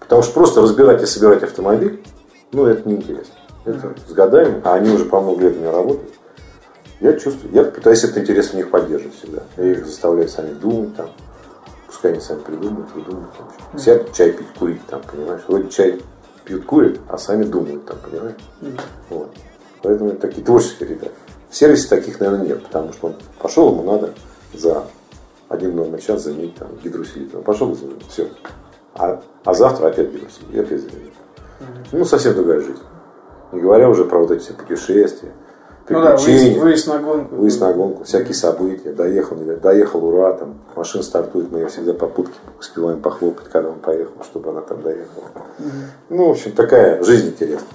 [0.00, 2.04] Потому что просто разбирать и собирать автомобиль,
[2.52, 3.34] ну, это неинтересно.
[3.64, 6.12] Это с годами, а они уже по много лет меня работают.
[7.00, 9.42] Я чувствую, я пытаюсь этот интерес у них поддерживать всегда.
[9.56, 11.08] Я их заставляю сами думать там.
[11.92, 13.30] Пускай они сами придумают, выдумают.
[13.36, 13.78] Там.
[13.78, 15.42] Сядут чай пить, курить там, понимаешь?
[15.46, 16.00] Вроде чай
[16.42, 18.36] пьют, курят, а сами думают там, понимаешь?
[19.10, 19.28] Вот.
[19.82, 21.12] Поэтому это такие творческие ребята.
[21.50, 24.14] В сервисе таких, наверное, нет, потому что он пошел, ему надо
[24.54, 24.86] за
[25.50, 27.34] один номер час заменить там гидрусилит.
[27.34, 28.00] Он пошел и заменил.
[28.08, 28.26] Все.
[28.94, 30.50] А, а завтра опять гидрусилит.
[30.50, 31.10] И опять заменил.
[31.92, 32.82] Ну, совсем другая жизнь.
[33.52, 35.32] Не говоря уже про вот эти все путешествия,
[35.88, 37.34] Ну да, приключения, выезд, выезд на гонку.
[37.34, 38.92] выезд на гонку, всякие события.
[38.92, 43.80] Доехал, доехал, ура, там машина стартует, мы ее всегда по путке успеваем похлопать, когда он
[43.80, 45.24] поехал, чтобы она там доехала.
[46.08, 47.68] Ну, в общем, такая жизнь интересная.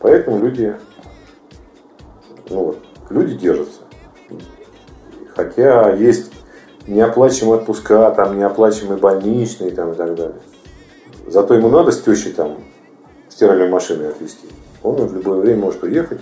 [0.00, 0.74] Поэтому люди,
[2.50, 2.78] ну вот,
[3.10, 3.80] люди держатся.
[5.36, 6.32] Хотя есть
[6.86, 10.40] неоплачиваемые отпуска, там неоплачиваемые больничные там, и так далее.
[11.28, 12.58] Зато ему надо с тещей там
[13.28, 14.48] стиральной машиной отвезти.
[14.82, 16.20] Он в любое время может уехать,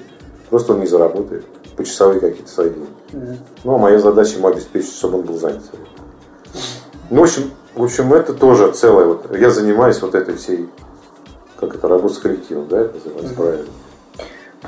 [0.50, 1.44] просто он не заработает.
[1.76, 3.38] Почасовые какие-то свои деньги.
[3.64, 5.62] Ну, а моя задача ему обеспечить, чтобы он был занят.
[7.08, 9.06] Ну, в общем, в общем, это тоже целое.
[9.06, 10.68] Вот, я занимаюсь вот этой всей,
[11.58, 13.66] как это, работа с коллективом, да, это называется правильно.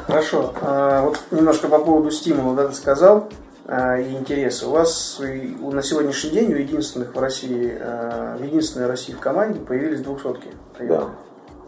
[0.06, 0.52] Хорошо.
[0.62, 3.28] А, вот немножко по поводу стимула, да, ты сказал,
[3.66, 4.68] а, и интереса.
[4.68, 5.20] У вас
[5.62, 10.00] у- на сегодняшний день у единственных в России, а, в единственной России в команде появились
[10.00, 10.48] двухсотки.
[10.80, 11.10] Да.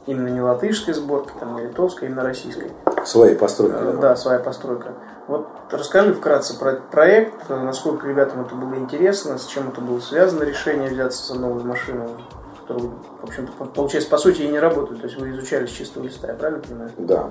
[0.06, 2.70] Именно не латышская сборка, там, не литовская, именно российская.
[3.04, 3.74] Свои постройки.
[3.74, 4.00] Э, да.
[4.00, 4.92] Да, своя постройка.
[5.26, 10.42] Вот расскажи вкратце про проект, насколько ребятам это было интересно, с чем это было связано,
[10.44, 12.08] решение взяться за новую машину,
[12.60, 15.00] которую, в общем-то, по- получается, по сути, и не работает.
[15.00, 16.90] То есть вы изучали с чистого листа, я правильно понимаю?
[16.98, 17.30] Да.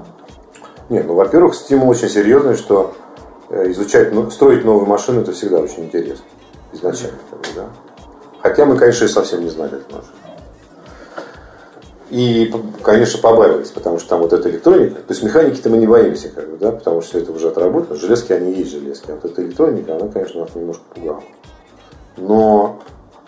[0.90, 2.94] Не, ну, во-первых, стимул очень серьезный, что
[3.50, 6.26] э, изучать, ну, строить новую машину, это всегда очень интересно.
[6.72, 7.66] Изначально, бы, да.
[8.42, 10.14] Хотя мы, конечно, и совсем не знали эту машину.
[12.14, 16.30] И, конечно, побаивались, потому что там вот эта электроника, то есть механики-то мы не боимся,
[16.30, 17.96] как бы, да, потому что все это уже отработано.
[17.96, 19.10] Железки, они есть железки.
[19.10, 21.24] А вот эта электроника, она, конечно, нас немножко пугала.
[22.18, 22.80] Но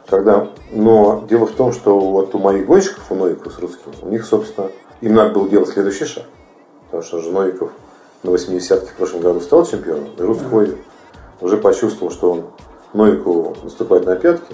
[0.08, 4.10] когда, но дело в том, что вот у моих гонщиков, у Новиков с русским, у
[4.10, 4.70] них, собственно,
[5.02, 6.26] им надо было делать следующий шаг.
[6.86, 7.72] Потому что же Новиков
[8.22, 10.78] на 80-ке в прошлом году стал чемпионом, и русской
[11.42, 12.44] уже почувствовал, что он
[12.94, 14.54] Новику наступает на пятки,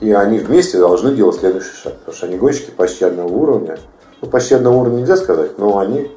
[0.00, 1.94] и они вместе должны делать следующий шаг.
[1.98, 3.78] Потому что они гонщики почти одного уровня.
[4.20, 6.10] Ну, почти одного уровня нельзя сказать, но они,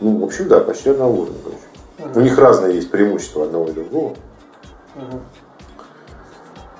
[0.00, 2.18] ну, в общем, да, почти одного уровня гонщики.
[2.18, 4.14] У них разные есть преимущества одного и другого.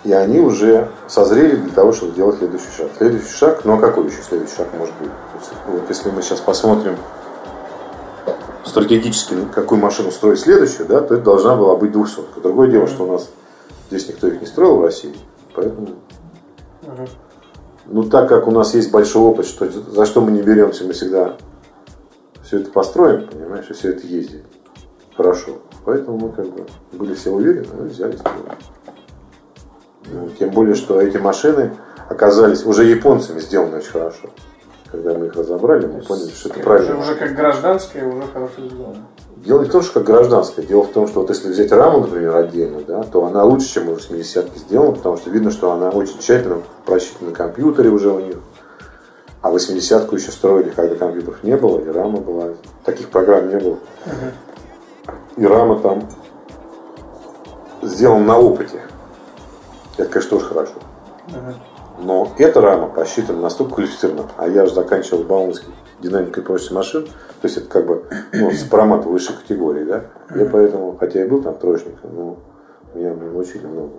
[0.04, 2.88] И они уже созрели для того, чтобы сделать следующий шаг.
[2.96, 5.10] Следующий шаг, ну а какой еще следующий шаг может быть?
[5.66, 6.96] Вот если мы сейчас посмотрим
[8.64, 12.40] стратегически, какую машину строить следующую, да, то это должна была быть 200.
[12.42, 13.28] Другое дело, что у нас
[13.90, 15.14] здесь никто их не строил в России,
[15.54, 15.88] поэтому...
[17.86, 20.92] Ну, так как у нас есть большой опыт, что за что мы не беремся, мы
[20.92, 21.36] всегда
[22.42, 24.44] все это построим, понимаешь, и все это ездит
[25.16, 25.58] хорошо.
[25.84, 28.58] Поэтому мы как бы были все уверены, и взяли сделали.
[30.10, 31.76] Ну, тем более, что эти машины
[32.08, 34.30] оказались уже японцами сделаны очень хорошо.
[34.90, 36.98] Когда мы их разобрали, мы поняли, что это правильно.
[36.98, 39.06] уже как гражданская, уже хорошо сделано.
[39.44, 40.64] Дело не в том, что как гражданская.
[40.64, 43.88] Дело в том, что вот если взять раму, например, отдельно, да, то она лучше, чем
[43.88, 48.20] у 80-ки сделана, потому что видно, что она очень тщательно просчитана на компьютере уже у
[48.20, 48.36] них.
[49.40, 52.54] А 80-ку еще строили, когда компьютеров не было, и рама была.
[52.84, 53.78] Таких программ не было.
[55.36, 56.08] И рама там
[57.82, 58.82] сделана на опыте.
[59.96, 60.74] Это, конечно, тоже хорошо.
[62.00, 64.30] Но эта рама посчитана настолько квалифицированно.
[64.36, 67.04] А я же заканчивал Бауманский динамикой прочности машин.
[67.04, 70.04] То есть это как бы ну, сопромат высшей категории, да.
[70.34, 72.36] Я поэтому, хотя и был там троечником, но
[72.94, 73.92] меня научили много.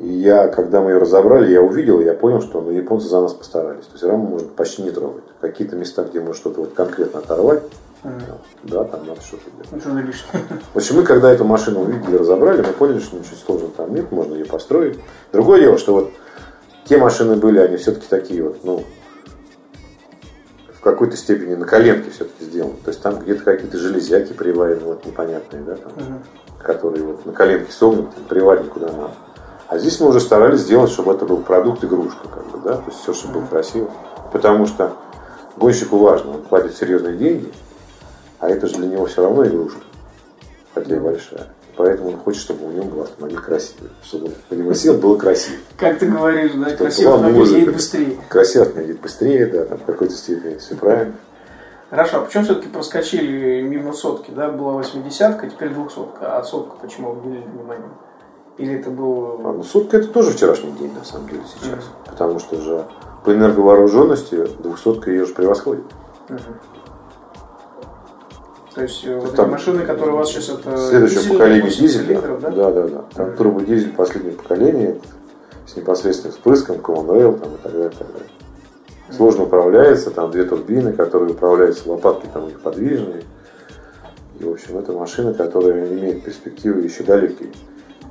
[0.00, 3.34] И я, когда мы ее разобрали, я увидел, я понял, что ну, японцы за нас
[3.34, 3.84] постарались.
[3.84, 5.24] То есть раму можно почти не трогать.
[5.40, 7.62] Какие-то места, где можно что-то вот конкретно оторвать.
[8.02, 9.72] Да, там надо что-то делать.
[9.72, 10.42] Ничего не лишнее.
[10.72, 14.10] В общем, мы когда эту машину увидели, разобрали, мы поняли, что ничего сложного там нет,
[14.10, 14.98] можно ее построить.
[15.32, 16.12] Другое дело, что вот
[16.84, 18.84] те машины были, они все-таки такие вот, ну,
[20.72, 22.76] в какой-то степени на коленке все-таки сделаны.
[22.82, 26.20] То есть там где-то какие-то железяки приварены, вот непонятные, да, там, угу.
[26.62, 29.10] которые вот на коленке согнуты, приварены куда надо.
[29.68, 32.84] А здесь мы уже старались сделать, чтобы это был продукт игрушка, как бы, да, то
[32.86, 33.90] есть все, чтобы было красиво.
[34.32, 34.96] Потому что
[35.58, 37.52] гонщику важно, он платит серьезные деньги,
[38.40, 39.80] а это же для него все равно игрушка,
[40.74, 41.46] хотя и большая.
[41.76, 43.90] Поэтому он хочет, чтобы у него был автомобиль красивый.
[44.02, 45.56] Чтобы он по нему сел, было красиво.
[45.78, 48.18] Как ты говоришь, да, красиво автомобиль едет быстрее.
[48.28, 51.14] Красиво автомобиль едет быстрее, да, там в какой-то степени все правильно.
[51.90, 54.48] Хорошо, а почему все-таки проскочили мимо сотки, да?
[54.48, 56.38] Была 80-ка, теперь 200-ка.
[56.38, 57.88] А сотка почему уделили внимание?
[58.58, 59.40] Или это был...
[59.42, 61.78] А, ну, сутка это тоже вчерашний день, на самом деле, сейчас.
[61.78, 62.10] Mm-hmm.
[62.10, 62.84] Потому что же
[63.24, 65.84] по энерговооруженности двухсотка ее же превосходит.
[66.28, 66.54] Mm-hmm.
[68.74, 70.76] То есть э, вот там, эти машины, которые у вас сейчас это...
[70.76, 72.20] Следующее поколение дизеля.
[72.20, 72.50] Да?
[72.50, 73.04] да, да, да.
[73.14, 73.36] Там mm-hmm.
[73.36, 75.00] турбодизель последнее поколение
[75.66, 77.90] с непосредственным впрыском, Common Rail там, и так далее.
[77.90, 78.28] Так далее.
[78.28, 79.16] Mm-hmm.
[79.16, 83.24] Сложно управляется, там две турбины, которые управляются, лопатки там у них подвижные.
[84.38, 87.50] И, в общем, это машина, которая имеет перспективы еще далекие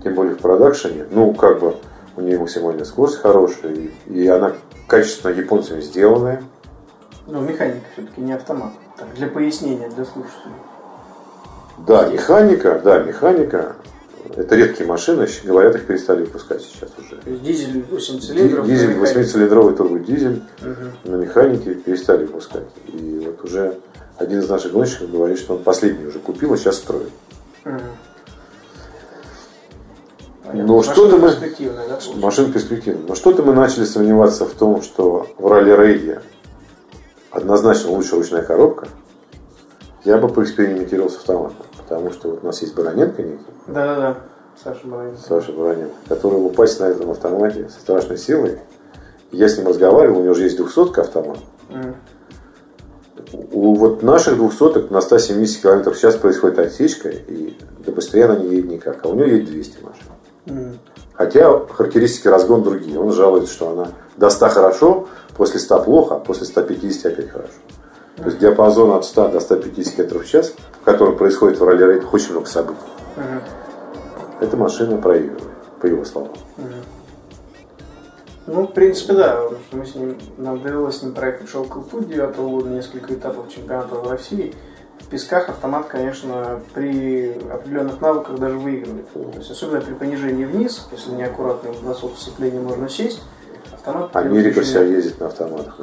[0.03, 1.75] тем более в продакшене, ну, как бы
[2.15, 4.53] у нее максимальная скорость хорошая, и, и она
[4.87, 6.43] качественно японцами сделанная.
[7.27, 8.71] Ну, механика все-таки не автомат.
[8.99, 10.55] Так, для пояснения, для слушателей.
[11.87, 13.75] Да, механика, да, механика.
[14.35, 17.15] Это редкие машины, говорят, их перестали выпускать сейчас уже.
[17.15, 18.67] То есть дизель 8 цилиндров.
[18.67, 21.09] Дизель 8-цилиндровый турбодизель угу.
[21.11, 22.67] на механике перестали выпускать.
[22.87, 23.77] И вот уже
[24.17, 27.09] один из наших гонщиков говорит, что он последний уже купил, а сейчас строит.
[27.65, 27.79] Угу.
[30.53, 31.31] Но что-то мы...
[31.31, 33.05] Да, машина перспективная.
[33.07, 36.21] Но что-то мы начали сомневаться в том, что в ралли-рейде
[37.31, 38.87] однозначно лучше ручная коробка.
[40.03, 41.65] Я бы поэкспериментировал с автоматом.
[41.77, 43.45] Потому что вот у нас есть Бароненко некий.
[43.67, 44.17] Да-да-да.
[44.63, 45.19] Саша Бароненко.
[45.27, 45.95] Саша Бароненко.
[46.07, 48.59] Который упасть на этом автомате со страшной силой.
[49.31, 51.37] Я с ним разговаривал, у него же есть 200 автомат.
[51.69, 51.95] Mm.
[53.51, 58.37] У вот наших двухсоток на 170 км в час происходит отсечка, и да быстрее она
[58.37, 58.99] не едет никак.
[59.03, 60.79] А у него едет 200 машин.
[61.13, 62.99] Хотя характеристики разгон другие.
[62.99, 65.07] Он жалуется, что она до 100 хорошо,
[65.39, 67.53] после 100 плохо, а после 150 опять хорошо.
[68.17, 72.13] То есть диапазон от 100 до 150 км в час, в котором происходит в ралли-рейдах
[72.13, 72.79] очень много событий.
[73.15, 74.43] Угу.
[74.45, 75.43] Эта машина проигрывает,
[75.79, 76.33] по его словам.
[76.57, 76.67] Угу.
[78.47, 79.41] Ну, в принципе, да.
[79.71, 83.95] Мы с ним, нам довелось с ним проехать шелковый путь 9 года, несколько этапов чемпионата
[83.95, 84.53] в России
[85.09, 89.11] песках автомат, конечно, при определенных навыках даже выигрывает.
[89.11, 93.21] То есть, особенно при понижении вниз, если неаккуратный бросок сцепления можно сесть,
[93.89, 94.15] автомат...
[94.15, 95.77] Америка вся ездит на автоматах.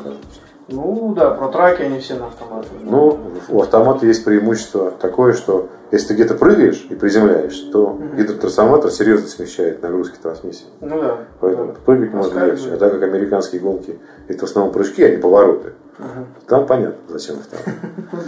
[0.69, 2.71] Ну да, про траки они все на автоматах.
[2.83, 8.17] Ну, у автомата есть преимущество такое, что если ты где-то прыгаешь и приземляешь, то угу.
[8.17, 10.67] гидротрансформатор серьезно смещает нагрузки трансмиссии.
[10.81, 11.19] Ну да.
[11.41, 11.79] Поэтому да.
[11.85, 12.73] прыгать можно легче.
[12.73, 15.75] А так как американские гонки это в основном прыжки, а не повороты.
[15.99, 16.27] Угу.
[16.49, 17.65] Там понятно, зачем автомат.
[18.13, 18.19] Ну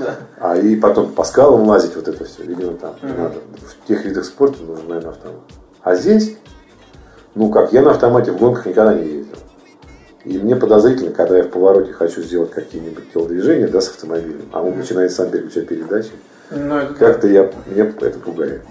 [0.41, 3.37] а и потом по скалам лазить, вот это все, видимо, там надо.
[3.57, 5.41] В тех видах спорта нужен, наверное, автомат.
[5.83, 6.37] А здесь,
[7.35, 9.37] ну как, я на автомате в гонках никогда не ездил.
[10.25, 14.63] И мне подозрительно, когда я в повороте хочу сделать какие-нибудь телодвижения да, с автомобилем, а
[14.63, 16.11] он начинает сам переключать передачи.
[16.51, 18.63] Ну, Как-то я, меня это пугает.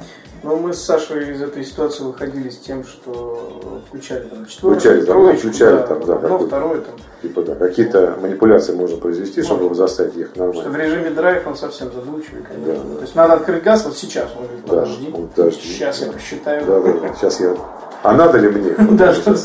[0.43, 5.01] Ну, мы с Сашей из этой ситуации выходили с тем, что включали там четвертый, включали,
[5.01, 6.95] второй, там, включали, да, там, да, ну, второй там.
[7.21, 10.61] Типа, да, какие-то манипуляции можно произвести, чтобы его заставить ехать нормально.
[10.61, 12.75] Что в режиме драйв он совсем задумчивый, конечно.
[12.75, 12.95] Да, да.
[12.95, 14.29] То есть надо открыть газ вот сейчас.
[14.37, 15.61] Он говорит, подожди, да, подожди.
[15.61, 16.65] сейчас я посчитаю.
[16.65, 17.57] Да, да, да, сейчас я...
[18.03, 18.75] А надо ли мне?
[18.91, 19.35] Да, да,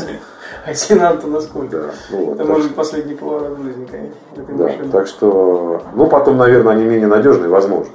[0.65, 1.77] а то насколько?
[1.79, 4.13] Да, ну, вот, Это может быть последний поворот в жизни, конечно.
[4.57, 7.93] Да, так что, ну, потом, наверное, они менее надежные, возможно.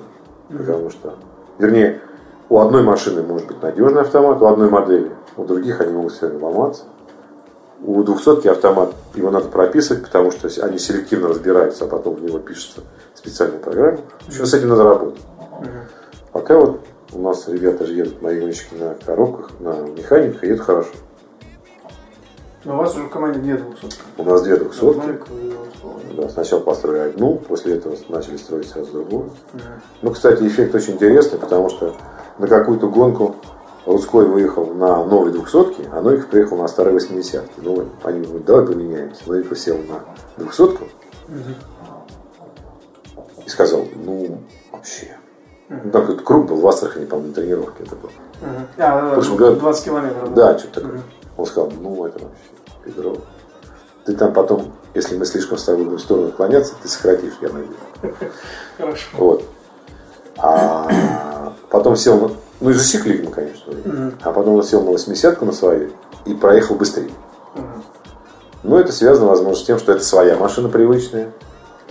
[0.49, 1.15] Потому что,
[1.59, 2.01] вернее,
[2.49, 6.27] у одной машины может быть надежный автомат, у одной модели, у других они могут все
[6.27, 6.83] ломаться.
[7.83, 12.39] У двухсотки автомат, его надо прописывать, потому что они селективно разбираются, а потом в него
[12.39, 12.81] пишется
[13.13, 13.99] специальной программе.
[14.27, 15.21] Еще с этим надо работать.
[16.31, 16.81] Пока вот
[17.13, 20.89] у нас ребята же едут, мои гонщики на коробках, на механиках, едут хорошо.
[22.67, 24.01] Но у вас уже в команде две двухсотки.
[24.17, 25.01] У нас две двухсотки.
[26.17, 29.29] Да, сначала построили одну, после этого начали строить сразу другую.
[30.01, 31.95] Ну, кстати, эффект очень интересный, потому что
[32.37, 33.37] на какую-то гонку
[33.85, 38.65] Рудской выехал на новой двухсотке, а Новик приехал на старой 80 Ну, они говорят, давай
[38.65, 39.21] поменяемся.
[39.27, 40.03] Новик сел на
[40.35, 40.89] двухсотку
[43.45, 44.39] и сказал, ну,
[44.73, 45.15] вообще.
[45.69, 48.09] Ну, там какой-то круг был в Астрахани, по-моему, на тренировке это был.
[48.41, 48.67] Мгм.
[48.77, 49.59] А, да, Прошлом да, году.
[49.61, 50.33] 20 километров.
[50.33, 51.01] Да, что-то такое.
[51.37, 52.56] Он сказал, ну, это вообще
[52.87, 53.17] Петров.
[54.05, 57.49] Ты там потом, если мы слишком с тобой будем в сторону отклоняться, ты сократишь, я
[57.49, 58.17] надеюсь.
[58.77, 59.07] Хорошо.
[59.17, 59.43] Вот.
[60.37, 63.73] А потом сел, на- ну и засекли мы, конечно.
[64.23, 65.89] А потом он сел на 80-ку на свою
[66.25, 67.09] и проехал быстрее.
[68.63, 71.31] Но это связано, возможно, с тем, что это своя машина привычная,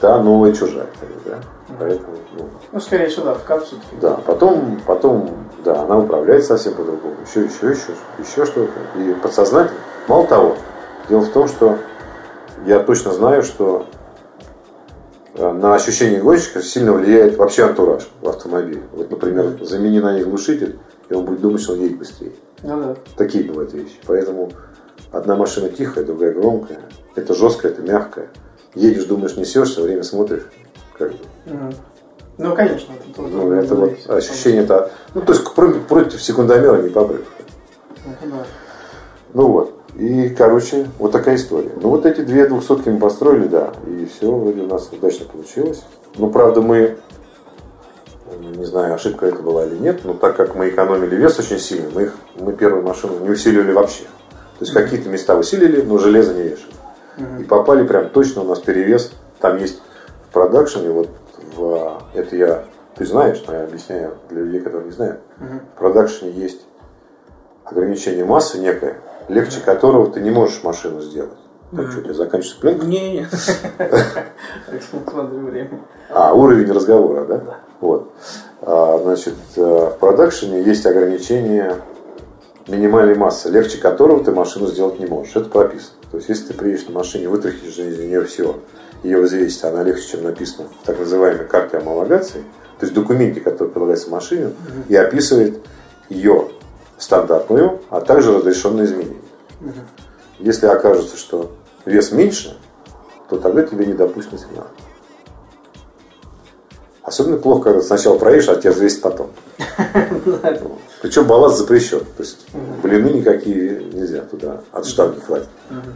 [0.00, 0.86] та новая чужая.
[1.24, 1.38] Да?
[1.78, 3.96] Поэтому, ну, Ну, скорее сюда, в кап все-таки.
[4.00, 5.30] да, потом, потом,
[5.64, 7.14] да, она управляет совсем по-другому.
[7.26, 9.00] Еще, еще, еще, еще что-то.
[9.00, 9.78] И подсознательно.
[10.08, 10.56] Мало того,
[11.08, 11.78] дело в том, что
[12.66, 13.86] я точно знаю, что
[15.34, 18.82] э, на ощущение гонщика сильно влияет вообще антураж в автомобиле.
[18.92, 22.32] Вот, например, замени на них глушитель, и он будет думать, что он едет быстрее.
[22.62, 22.96] Ну да.
[23.16, 23.96] Такие бывают вещи.
[24.06, 24.50] Поэтому
[25.12, 26.80] одна машина тихая, другая громкая.
[27.14, 28.28] Это жесткая, это мягкая.
[28.74, 30.46] Едешь, думаешь, несешь, все время смотришь.
[30.98, 31.18] Как бы.
[31.46, 31.74] Мгм.
[32.38, 32.92] Ну, конечно.
[32.92, 34.90] Это, тоже Ну, это вот ощущение это.
[35.14, 37.24] Ну, то есть про- против секундомера не попрешь.
[38.04, 38.44] Ну, да.
[39.32, 39.75] Ну вот.
[39.96, 41.72] И, короче, вот такая история.
[41.80, 43.72] Ну, вот эти две двухсотки мы построили, да.
[43.86, 45.82] И все вроде у нас удачно получилось.
[46.16, 46.98] Ну, правда, мы,
[48.40, 51.88] не знаю, ошибка это была или нет, но так как мы экономили вес очень сильно,
[51.94, 54.04] мы, их, мы первую машину не усиливали вообще.
[54.58, 56.72] То есть какие-то места усилили, но железо не вешали.
[57.40, 59.12] И попали прям точно у нас перевес.
[59.40, 59.80] Там есть
[60.28, 61.08] в продакшене, вот
[61.56, 62.64] в, это я,
[62.96, 65.20] ты знаешь, но я объясняю для людей, которые не знают.
[65.38, 66.60] В продакшене есть
[67.64, 68.96] ограничение массы некое,
[69.28, 71.38] легче которого ты не можешь машину сделать.
[71.74, 72.86] Так что, у тебя заканчивается пленка?
[72.86, 73.26] Не,
[73.78, 75.80] так смотрю время.
[76.10, 77.42] А, уровень разговора, да?
[77.80, 78.12] Вот.
[78.62, 81.76] А, значит, э, в продакшене есть ограничение
[82.68, 85.34] минимальной массы, легче которого ты машину сделать не можешь.
[85.34, 85.96] Это прописано.
[86.10, 88.60] То есть, если ты приедешь на машине, вытряхнешь из нее все,
[89.02, 92.44] ее взвесить, она легче, чем написано в так называемой карте амалогации,
[92.78, 94.52] то есть документе, который прилагается машине,
[94.88, 95.60] и описывает
[96.08, 96.48] ее
[96.98, 99.16] стандартную, а также разрешенные изменения.
[100.38, 101.52] Если окажется, что
[101.84, 102.56] вес меньше,
[103.28, 104.66] то тогда тебе не допустят на сигнал.
[107.02, 109.30] Особенно плохо, когда ты сначала проедешь, а тебя взвесит потом.
[111.02, 112.00] Причем балласт запрещен.
[112.00, 112.46] То есть
[112.82, 115.48] блины никакие нельзя туда от штанги хватит.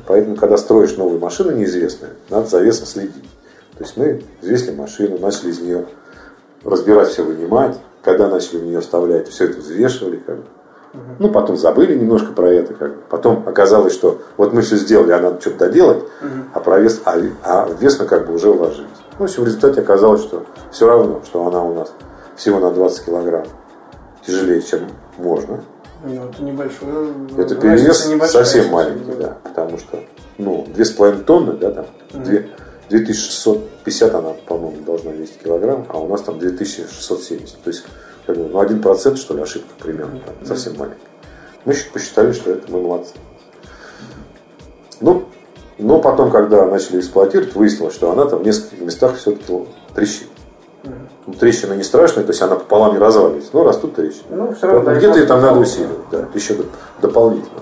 [0.07, 3.29] Поэтому, когда строишь новую машину неизвестную, надо за весом следить.
[3.77, 5.87] То есть мы взвесили машину, начали из нее
[6.63, 7.77] разбирать все, вынимать.
[8.03, 10.17] Когда начали в нее вставлять, все это взвешивали.
[10.19, 10.45] Как бы.
[11.19, 12.75] Ну, потом забыли немножко про это.
[12.75, 13.03] Как бы.
[13.09, 16.05] Потом оказалось, что вот мы все сделали, а надо что-то доделать,
[16.53, 18.89] а, про вес, а, а в вес мы как бы уже уложились.
[19.19, 21.93] Ну, в результате оказалось, что все равно, что она у нас
[22.37, 23.45] всего на 20 килограмм
[24.27, 24.81] тяжелее, чем
[25.19, 25.61] можно.
[26.03, 26.89] Ну, это небольшой.
[27.37, 29.37] Это разница перевес небольшая, совсем маленький, да.
[29.45, 30.01] Потому что,
[30.39, 31.87] ну, 2,5 тонны, да, там,
[32.25, 32.49] две-
[32.89, 37.63] 2650 она, по-моему, должна весить килограмм, а у нас там 2670.
[37.63, 37.85] То есть,
[38.31, 41.01] как бы, ну, 1% что ли ошибка примерно, там, совсем маленькая.
[41.65, 43.13] Мы посчитали, что это мы молодцы.
[45.01, 45.25] Ну,
[45.79, 49.53] но потом, когда начали эксплуатировать, выяснилось, что она там в нескольких местах все-таки
[49.95, 50.29] трещит.
[51.27, 54.25] Ну, трещина не страшная, то есть она пополам не разваливается, но растут трещины.
[54.31, 54.95] Ну, все равно.
[54.95, 56.71] Где-то ее там надо усиливать, да, еще доп-
[57.03, 57.61] дополнительно.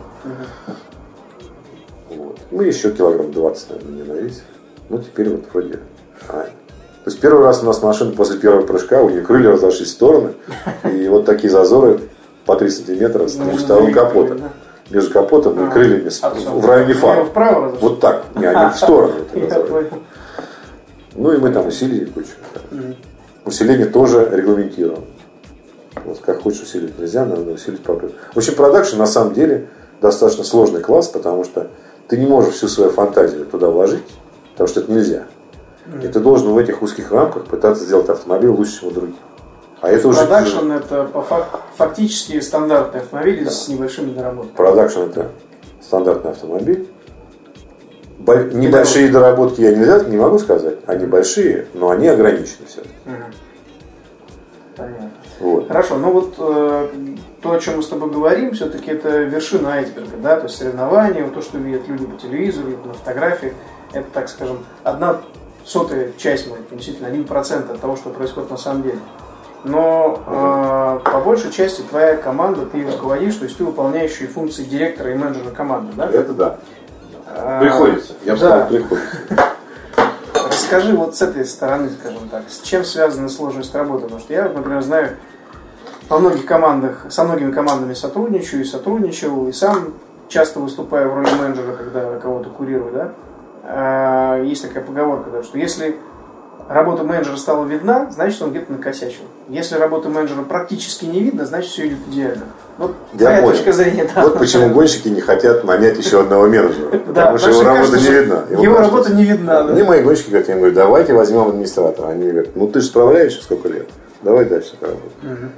[2.10, 2.38] Вот.
[2.50, 4.42] Мы еще килограмм 20, наверное, не навесили.
[4.88, 5.80] Ну, теперь вот вроде...
[6.28, 6.48] а.
[7.08, 9.92] То есть первый раз у нас машина после первого прыжка, у нее крылья разошлись в
[9.92, 10.34] стороны,
[10.84, 12.00] и вот такие зазоры
[12.44, 14.50] по 3 сантиметра с двух Между сторон двигателями, капота.
[14.90, 17.24] Между капотом и крыльями с- А, в районе фара.
[17.24, 17.78] разошлись?
[17.80, 18.24] Вот так.
[18.34, 18.76] Не, они в
[19.62, 19.88] понял.
[21.14, 22.28] Ну и мы там усилили кучу.
[23.46, 25.04] Усиление тоже регламентировано.
[26.04, 27.94] Вот как хочешь усилить нельзя, надо усилить по
[28.34, 29.68] В общем, продакшн на самом деле
[30.02, 31.68] достаточно сложный класс, потому что
[32.06, 34.04] ты не можешь всю свою фантазию туда вложить,
[34.52, 35.22] потому что это нельзя.
[36.02, 39.16] И ты должен в этих узких рамках пытаться сделать автомобиль лучше, чем у других.
[39.80, 40.18] А это уже...
[40.20, 44.56] Продакшн это по фак- фактически стандартный автомобиль с небольшими доработками.
[44.56, 45.28] Продакшн это
[45.80, 46.88] стандартный автомобиль.
[48.18, 50.78] Боль- Небольшие доработки я нельзя, не могу сказать.
[50.86, 52.94] Они большие, но они ограничены все-таки.
[54.76, 55.10] Понятно.
[55.40, 55.68] Вот.
[55.68, 56.88] Хорошо, ну вот э,
[57.42, 61.24] то, о чем мы с тобой говорим, все-таки это вершина айсберга, да, то есть соревнования,
[61.24, 63.54] вот то, что видят люди по телевизору, на фотографиях,
[63.92, 65.20] это, так скажем, одна
[65.68, 68.98] сотая часть, может, действительно, один процент от того, что происходит на самом деле.
[69.64, 70.22] Но
[71.04, 75.14] э, по большей части твоя команда, ты руководишь, то есть ты выполняющий функции директора и
[75.14, 76.08] менеджера команды, да?
[76.08, 76.58] Это да.
[77.26, 78.14] А, Приходится.
[78.24, 78.46] Я бы да.
[78.46, 79.16] сказал, приходится.
[80.34, 84.04] Расскажи вот с этой стороны, скажем так, с чем связана сложность работы?
[84.04, 85.16] Потому что я, например, знаю,
[86.08, 89.94] во многих командах, со многими командами сотрудничаю и сотрудничал, и сам
[90.28, 93.12] часто выступаю в роли менеджера, когда кого-то курирую, да?
[93.70, 95.96] А, Есть такая поговорка, да, что если
[96.68, 99.24] работа менеджера стала видна, значит он где-то накосячил.
[99.48, 102.44] Если работа менеджера практически не видно, значит все идет идеально.
[102.78, 103.50] Вот Я понял.
[103.52, 104.22] точка зрения, да.
[104.22, 106.98] Вот почему гонщики не хотят нанять еще одного менеджера.
[106.98, 108.44] Потому что его работа не видна.
[108.50, 109.62] Его работа не видна.
[109.64, 112.08] Мне мои гонщики говорят, я говорю, давайте возьмем администратора.
[112.08, 113.88] Они говорят, ну ты же справляешься сколько лет,
[114.22, 115.50] давай дальше работать.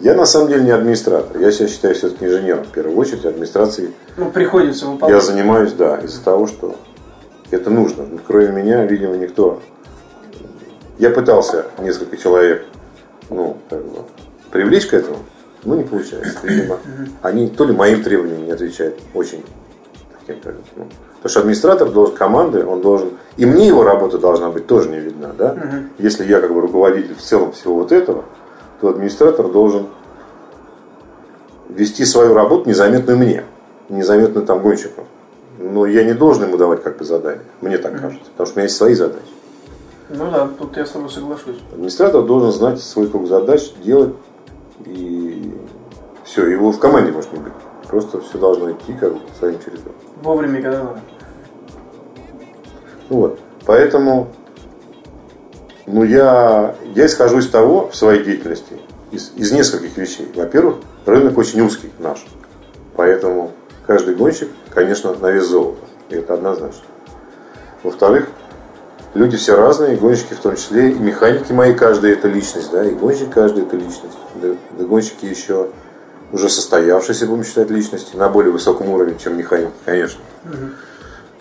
[0.00, 1.40] Я на самом деле не администратор.
[1.40, 2.64] Я себя считаю все-таки инженером.
[2.64, 5.22] В первую очередь администрацией Ну, приходится я выполнять.
[5.22, 6.74] занимаюсь, да, из-за того, что
[7.52, 8.06] это нужно.
[8.26, 9.60] Кроме меня, видимо, никто.
[10.98, 12.64] Я пытался несколько человек,
[13.30, 14.00] ну, как бы,
[14.50, 15.18] привлечь к этому,
[15.64, 16.38] но не получается.
[16.42, 16.78] Видимо,
[17.22, 19.44] они то ли моим требованиям не отвечают очень
[20.20, 20.86] таким, как бы, ну,
[21.16, 24.98] потому что администратор должен команды, он должен, и мне его работа должна быть тоже не
[24.98, 25.56] видна, да?
[25.98, 28.24] Если я как бы руководитель в целом всего вот этого,
[28.80, 29.86] то администратор должен
[31.68, 33.44] вести свою работу незаметную мне,
[33.88, 35.04] незаметную там гонщикам.
[35.58, 37.42] Но я не должен ему давать как бы задания.
[37.60, 38.30] Мне так кажется.
[38.30, 39.22] Потому что у меня есть свои задачи.
[40.08, 41.58] Ну да, тут я с тобой соглашусь.
[41.72, 44.14] Администратор должен знать свой круг задач, делать
[44.84, 45.54] и
[46.24, 47.52] все, его в команде может не быть.
[47.88, 49.92] Просто все должно идти как бы своим чередом.
[50.22, 51.00] Вовремя, когда надо.
[53.10, 53.38] Ну вот.
[53.66, 54.28] Поэтому
[55.86, 58.78] ну, я, я исхожу из того в своей деятельности,
[59.10, 60.30] из, из нескольких вещей.
[60.34, 60.76] Во-первых,
[61.06, 62.24] рынок очень узкий наш.
[62.96, 63.52] Поэтому
[63.86, 65.80] каждый гонщик, конечно, на вес золота.
[66.10, 66.82] И это однозначно.
[67.82, 68.28] Во-вторых,
[69.14, 72.84] люди все разные, и гонщики в том числе, и механики мои, каждый это личность, да,
[72.84, 74.16] и гонщик каждый это личность.
[74.36, 75.70] Да, да гонщики еще
[76.32, 80.20] уже состоявшиеся, будем считать, личности, на более высоком уровне, чем механики, конечно.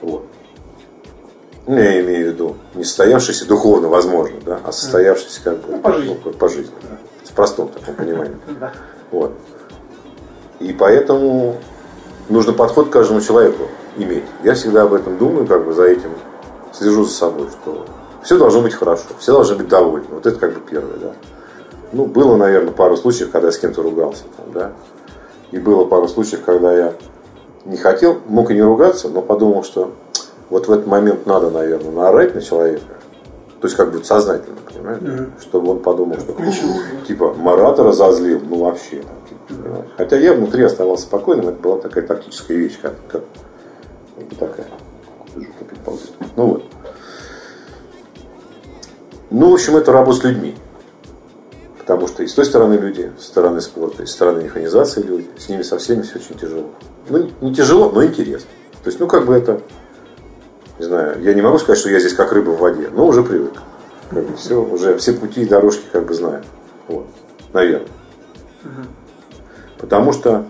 [0.01, 0.25] Вот.
[1.67, 5.79] Ну, я имею в виду не состоявшийся духовно, возможно, да, а состоявшийся как бы Ну,
[5.79, 6.19] по жизни.
[6.25, 8.37] ну, по жизни, да, в простом таком понимании.
[9.11, 9.33] Вот.
[10.61, 11.57] И поэтому
[12.31, 13.63] нужно подход к каждому человеку
[13.97, 14.23] иметь.
[14.43, 16.11] Я всегда об этом думаю, как бы за этим
[16.73, 17.85] слежу за собой, что
[18.23, 20.07] все должно быть хорошо, все должны быть довольны.
[20.09, 21.13] Вот это как бы первое, да.
[21.91, 24.71] Ну, было, наверное, пару случаев, когда я с кем-то ругался, там, да.
[25.51, 26.93] И было пару случаев, когда я
[27.65, 29.91] не хотел, мог и не ругаться, но подумал, что
[30.49, 32.81] вот в этот момент надо, наверное, наорать на человека.
[33.61, 35.29] То есть как бы сознательно, понимаешь?
[35.39, 36.35] Чтобы он подумал, что
[37.07, 39.03] типа Марата разозлил, ну вообще.
[39.03, 39.85] там, типа?
[39.97, 43.23] Хотя я внутри оставался спокойным, это была такая тактическая вещь, как, как,
[44.17, 44.67] как бы такая.
[46.35, 46.63] Ну вот.
[49.29, 50.55] Ну, в общем, это работа с людьми.
[51.77, 55.29] Потому что и с той стороны люди, с стороны спорта, и с стороны механизации люди,
[55.37, 56.69] с ними со всеми все очень тяжело.
[57.09, 58.49] Ну, не тяжело, но интересно.
[58.83, 59.61] То есть, ну, как бы это,
[60.81, 63.21] не знаю, я не могу сказать, что я здесь как рыба в воде, но уже
[63.21, 63.53] привык.
[64.09, 66.43] Как бы все, уже все пути и дорожки как бы знаю.
[66.87, 67.05] Вот,
[67.53, 67.87] наверное.
[69.77, 70.45] Потому что,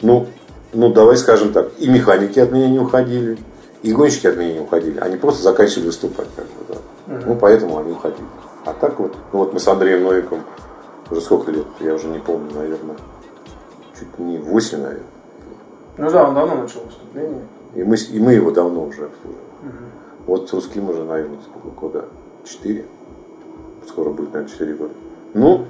[0.00, 0.28] ну,
[0.72, 3.36] ну, давай скажем так, и механики от меня не уходили,
[3.82, 5.00] и гонщики от меня не уходили.
[5.00, 6.28] Они просто заканчивали выступать.
[6.36, 7.20] Как бы, да.
[7.26, 8.28] Ну, поэтому они уходили.
[8.64, 10.44] А так вот, ну вот мы с Андреем Новиком
[11.10, 12.96] уже сколько лет, я уже не помню, наверное,
[13.98, 15.02] чуть не 8, наверное.
[15.96, 17.42] Ну да, он давно начал выступление.
[17.74, 19.47] И мы, и мы его давно уже обслуживаем.
[20.26, 22.04] Вот с русским уже, наверное, сколько года?
[22.44, 22.84] Четыре.
[23.86, 24.92] Скоро будет, наверное, четыре года.
[25.34, 25.66] Ну,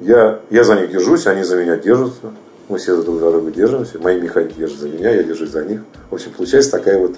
[0.00, 2.32] я, я за них держусь, они за меня держатся.
[2.68, 3.98] Мы все друг за друга держимся.
[3.98, 5.82] Мои механики держат за меня, я держусь за них.
[6.10, 7.16] В общем, получается такая вот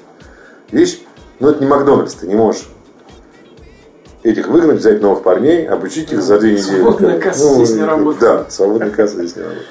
[0.70, 1.00] вещь.
[1.40, 2.68] Но это не Макдональдс, ты не можешь
[4.22, 6.80] этих выгнать, взять новых парней, обучить их за две недели.
[6.80, 8.20] Свободная касса Ну, здесь не работает.
[8.20, 9.66] Да, свободная касса здесь не работает.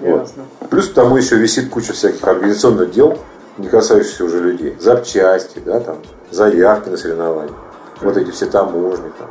[0.00, 0.30] Вот.
[0.70, 3.18] Плюс к тому еще висит куча всяких организационных дел,
[3.58, 4.76] не касающихся уже людей.
[4.80, 5.98] Запчасти, да, там,
[6.30, 7.54] заявки на соревнования.
[8.00, 9.30] Вот эти все таможни там.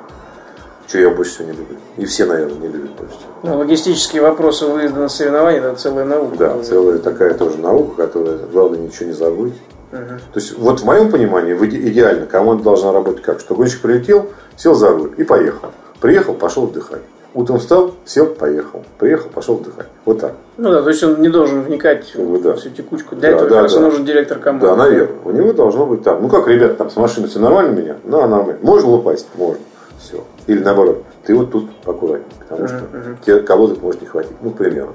[0.88, 1.78] Что я больше всего не люблю.
[1.98, 3.32] И все, наверное, не любят больше всего.
[3.44, 6.36] Ну, логистические вопросы выезда на соревнования, это целая наука.
[6.38, 9.54] Да, целая такая тоже наука, которая, главное, ничего не забыть.
[9.92, 13.42] То есть, вот в моем понимании, идеально, команда должна работать как?
[13.42, 15.72] Что гонщик прилетел, сел за руль и поехал.
[16.00, 17.02] Приехал, пошел отдыхать.
[17.34, 18.84] Утром встал, сел, поехал.
[19.00, 19.88] Приехал, пошел отдыхать.
[20.04, 20.34] Вот так.
[20.58, 22.54] Ну да, то есть он не должен вникать Ну, в да.
[22.56, 23.16] всю текучку.
[23.16, 23.80] Для Да, этого да, как раз да.
[23.80, 24.68] нужен директор команды.
[24.68, 25.16] Да, наверное.
[25.24, 26.20] У него должно быть так.
[26.22, 27.96] Ну как, ребята, там с машины все нормально меня?
[28.04, 28.58] Да, нормально.
[28.62, 29.28] Можно упасть?
[29.36, 29.64] Можно.
[29.98, 30.24] Все.
[30.48, 32.82] Или наоборот, ты вот тут аккуратнее, потому что
[33.26, 34.36] тебе кого-то может не хватить.
[34.42, 34.94] Ну, к примеру.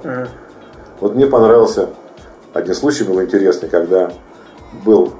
[0.99, 1.89] Вот мне понравился
[2.53, 4.11] один случай был интересный, когда
[4.85, 5.13] был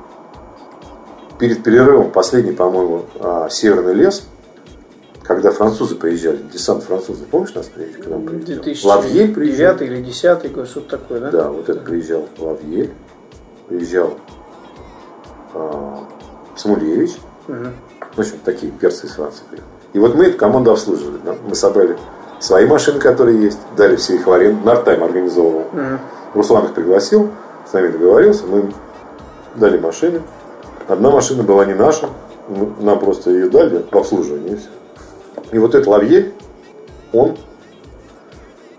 [1.39, 4.27] перед перерывом последний, по-моему, а, Северный лес,
[5.27, 8.01] когда французы приезжали, десант французов, помнишь нас приезжали?
[8.01, 8.63] К нам приезжал?
[8.63, 9.77] 2009 Лавье приезжал.
[9.77, 11.31] или 10 год, что-то такое, да?
[11.31, 12.89] Да, вот это приезжал Лавье,
[13.67, 14.13] приезжал
[15.53, 16.03] а,
[16.55, 17.11] Смулевич,
[17.47, 17.73] Мгм.
[18.15, 19.69] в общем, такие перцы из Франции приехали.
[19.93, 21.19] И вот мы эту команду обслуживали.
[21.47, 21.97] Мы собрали
[22.39, 24.65] свои машины, которые есть, дали все их в аренду.
[24.65, 25.65] Нартайм организовывал.
[25.71, 25.99] Мгм.
[26.33, 27.29] Руслан их пригласил,
[27.69, 28.73] с нами договорился, мы им
[29.55, 30.21] дали машины.
[30.87, 32.09] Одна машина была не наша,
[32.79, 34.69] нам просто ее дали в обслуживание и все.
[35.51, 36.31] И вот этот Лавье,
[37.13, 37.37] он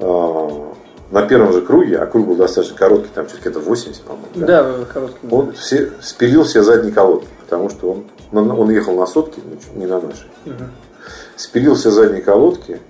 [0.01, 0.75] а,
[1.11, 4.29] на первом же круге, а круг был достаточно короткий, там чуть где-то 80, по-моему.
[4.35, 5.29] Да, короткий.
[5.31, 9.41] Он все, спилил все задние колодки, потому что он, он, ехал на сотке,
[9.75, 10.27] не на нашей.
[11.37, 12.81] Спилил все задние колодки,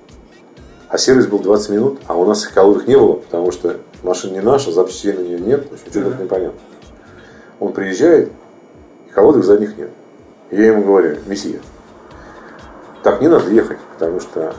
[0.88, 4.32] а сервис был 20 минут, а у нас их колодок не было, потому что машина
[4.32, 6.58] не наша, запчастей на нее нет, в общем, что-то непонятно.
[7.60, 8.32] Он приезжает,
[9.08, 9.90] и колодок задних нет.
[10.50, 11.60] Я ему говорю, месье,
[13.02, 14.54] так не надо ехать, потому что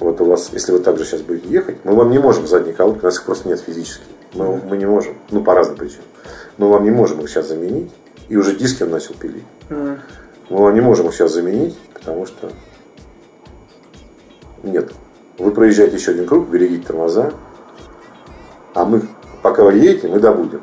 [0.00, 2.74] вот у вас, если вы так же сейчас будете ехать, мы вам не можем задние
[2.74, 4.04] колодки, у нас их просто нет физически.
[4.34, 6.04] Мы, мы не можем, ну по разным причинам.
[6.58, 7.90] Мы вам не можем их сейчас заменить,
[8.28, 9.44] и уже диски он начал пилить.
[9.68, 10.00] Мгм.
[10.48, 12.50] Мы вам не можем их сейчас заменить, потому что
[14.62, 14.92] нет.
[15.38, 17.32] Вы проезжаете еще один круг, берегите тормоза,
[18.74, 19.02] а мы,
[19.42, 20.62] пока вы едете, мы добудем.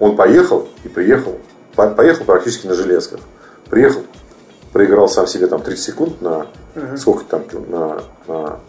[0.00, 1.36] Он поехал и приехал,
[1.76, 3.20] по- поехал практически на железках.
[3.68, 4.02] Приехал,
[4.72, 6.46] проиграл сам себе там 30 секунд на
[6.96, 8.60] сколько там на, на,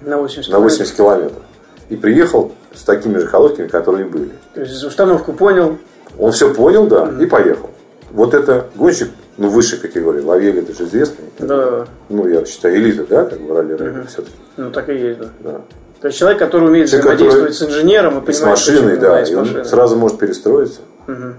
[0.00, 1.42] На 80 на 80 километров.
[1.88, 4.30] И приехал с такими же колодками, которые были.
[4.54, 5.78] То есть установку понял.
[6.18, 7.70] Он все понял, да, и поехал.
[8.10, 10.20] Вот это гонщик, ну, высшей категории.
[10.22, 11.26] Лавель, это же известный.
[11.38, 14.36] Да, Ну, я считаю, элита, да, как бы ралли рейдер все-таки.
[14.56, 15.28] ну так и есть, да.
[15.40, 15.60] Да.
[16.00, 18.96] То есть человек, который умеет Человек, взаимодействовать который с инженером и И с понимает, машиной,
[18.96, 20.80] да, и с и он сразу может перестроиться.
[21.06, 21.34] Мгм.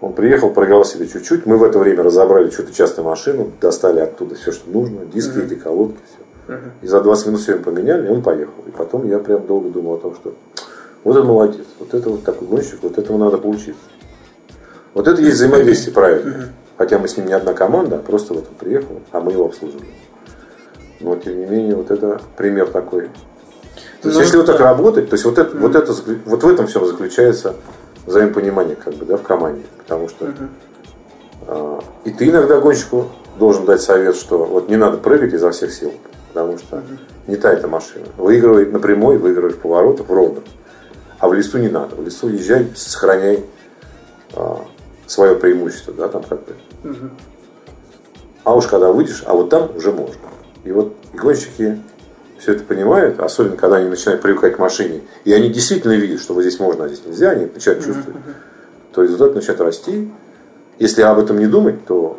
[0.00, 1.44] Он приехал, проиграл себе чуть-чуть.
[1.44, 5.54] Мы в это время разобрали что-то часто машину, достали оттуда все, что нужно, диски, эти
[5.54, 6.58] колодки, все.
[6.82, 8.54] И за 20 минут все им поменяли, и он поехал.
[8.66, 10.34] И потом я прям долго думал о том, что
[11.04, 13.82] вот это молодец, вот это вот такой гонщик, вот этому надо поучиться.
[14.94, 16.48] Вот это есть взаимодействие правильное.
[16.76, 19.44] Хотя мы с ним не одна команда, а просто вот он приехал, а мы его
[19.44, 19.86] обслуживали.
[21.00, 23.02] Но тем не менее, вот это пример такой.
[24.02, 24.64] То есть, Ну, если вот так да.
[24.64, 25.94] работать, то есть вот это, вот это
[26.24, 27.54] вот в этом все заключается
[28.06, 29.62] взаимопонимание, как бы, да, в команде.
[29.78, 30.32] Потому что
[31.46, 35.72] а, и ты иногда гонщику должен дать совет, что вот не надо прыгать изо всех
[35.72, 35.92] сил,
[36.28, 36.82] потому что
[37.26, 38.06] не та эта машина.
[38.16, 40.44] Выигрывает на прямой, выигрывает в поворотах, в ровных.
[41.18, 41.96] А в лесу не надо.
[41.96, 43.44] В лесу езжай, сохраняй
[44.34, 44.64] а,
[45.06, 46.54] свое преимущество, да, там как бы.
[48.44, 50.16] А уж когда выйдешь, а вот там уже можно.
[50.64, 51.80] И вот и гонщики
[52.40, 56.34] все это понимают, особенно когда они начинают привыкать к машине, и они действительно видят, что
[56.34, 58.16] вот здесь можно, а здесь нельзя, они начинают чувствовать,
[58.92, 60.10] то результат начинает расти.
[60.78, 62.18] Если об этом не думать, то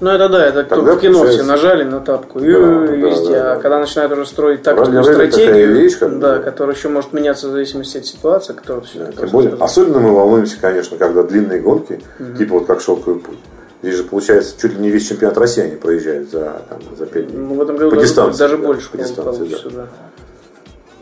[0.00, 2.58] Ну это да, это как Тогда в кино получается- все нажали на тапку и, Да,
[2.58, 3.30] и да, везде.
[3.32, 3.60] да, а да.
[3.60, 6.42] когда начинают уже строить тактику, стратегию, вещь, как да, да.
[6.42, 10.12] которая еще может меняться в зависимости от ситуации, которая ты Да, тем более, особенно мы
[10.14, 12.00] волнуемся, конечно, когда длинные гонки,
[12.36, 13.38] типа вот как шелковый путь.
[13.84, 17.26] Здесь же получается чуть ли не весь чемпионат России они проезжают за, там, за 5
[17.26, 17.36] дней.
[17.36, 19.88] Ну, в этом году По дистанции, даже да, больше по дистанции, да.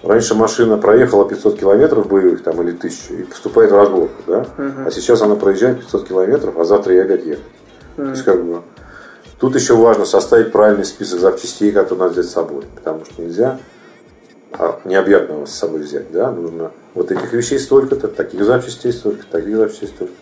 [0.02, 4.46] Раньше машина проехала 500 километров боевых там, или 1000 и поступает в разборку, да?
[4.84, 7.44] А сейчас она проезжает 500 километров, а завтра ей опять ехать.
[7.94, 8.62] То есть как бы
[9.38, 13.60] тут еще важно составить правильный список запчастей, которые надо взять с собой, потому что нельзя
[14.50, 16.32] а, необъятного с собой взять, да?
[16.32, 20.14] Нужно вот этих вещей столько-то, таких запчастей столько, таких запчастей столько.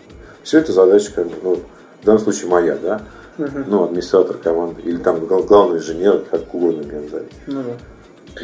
[0.43, 1.59] Все это задача, как бы, ну,
[2.01, 3.01] в данном случае моя, да?
[3.37, 7.35] Ну, администратор команды, или там гла- главный инженер, как угодно меня назовите.
[7.47, 7.73] Ну, да.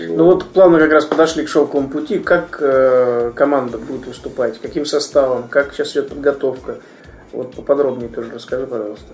[0.10, 2.20] Ну вот плавно как раз подошли к шелковому пути.
[2.20, 4.60] Как э, команда будет выступать?
[4.60, 5.48] Каким составом?
[5.48, 6.76] Как сейчас идет подготовка?
[7.32, 9.14] Вот поподробнее тоже расскажи, пожалуйста.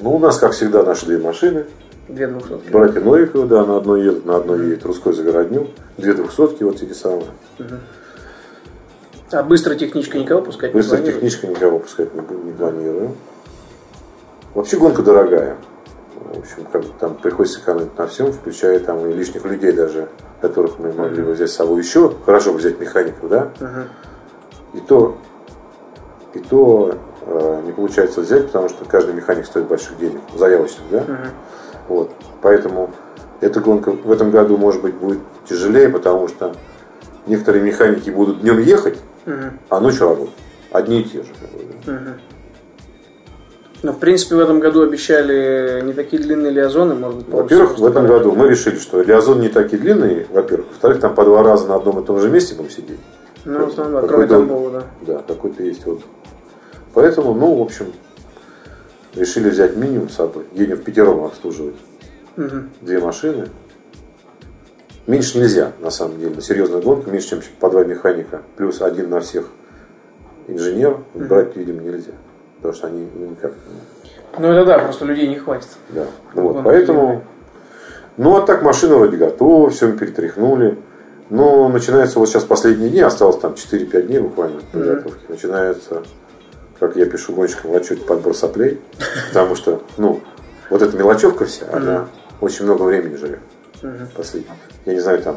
[0.00, 1.66] Ну, у нас, как всегда, наши две машины.
[2.08, 2.70] Две двухсотки.
[2.70, 5.68] Братья Новиковы, да, на одной едут, на одной едет Русской Загородню.
[5.96, 7.26] Две двухсотки, вот эти самые.
[9.30, 11.22] А быстро техничка никого пускать не Быстрая планирует?
[11.24, 13.14] техничка никого пускать не, не планируем.
[14.54, 15.56] Вообще гонка дорогая.
[16.32, 20.08] В общем, как бы там приходится экономить на всем, включая там и лишних людей даже,
[20.40, 22.12] которых мы могли бы взять с собой еще.
[22.24, 23.50] Хорошо бы взять механиков, да?
[24.72, 25.16] И то,
[26.34, 26.96] и то
[27.26, 31.04] э, не получается взять, потому что каждый механик стоит больших денег, заявочных, да?
[31.88, 32.10] Вот.
[32.42, 32.90] Поэтому
[33.40, 36.54] эта гонка в этом году, может быть, будет тяжелее, потому что
[37.26, 38.98] некоторые механики будут днем ехать,
[39.68, 40.34] а ночью работать.
[40.72, 41.28] Одни и те же.
[41.40, 42.14] как бы, да.
[43.84, 47.84] Ну, в принципе, в этом году обещали не такие длинные лиазоны, может быть, Во-первых, в
[47.84, 50.68] этом году мы решили, что лиазон не такие длинные, во-первых.
[50.70, 52.98] Во-вторых, там по два раза на одном и том же месте будем сидеть.
[53.44, 54.84] Ну, в основном, да, Какой-то- кроме Тамбова, да.
[55.06, 56.00] Да, какой-то есть вот.
[56.94, 57.92] Поэтому, ну, в общем,
[59.14, 60.44] решили взять минимум с собой.
[60.54, 61.76] Едем в пятером обслуживать.
[62.36, 62.70] Мгм.
[62.80, 63.48] Две машины.
[65.06, 66.34] Меньше нельзя, на самом деле.
[66.36, 68.40] На серьезную гонку меньше, чем по два механика.
[68.56, 69.50] Плюс один на всех
[70.48, 71.00] инженер.
[71.12, 72.12] Брать, видимо, нельзя.
[72.64, 73.52] Потому что они ну, никак
[74.38, 75.68] Ну это да, просто людей не хватит.
[75.90, 76.06] Да.
[76.32, 77.22] Ну, вот, поэтому.
[78.16, 80.78] Ну, а так машина вроде готова, все мы перетряхнули.
[81.28, 85.20] Но начинается вот сейчас последние дни, осталось там 4-5 дней буквально подготовки.
[85.28, 86.04] Начинается,
[86.78, 88.80] как я пишу гонщикам в отчете, подбор соплей.
[89.28, 90.22] Потому что, ну,
[90.70, 92.08] вот эта мелочевка вся, она
[92.40, 93.40] очень много времени жрет.
[94.16, 94.48] Последний.
[94.86, 95.36] Я не знаю, там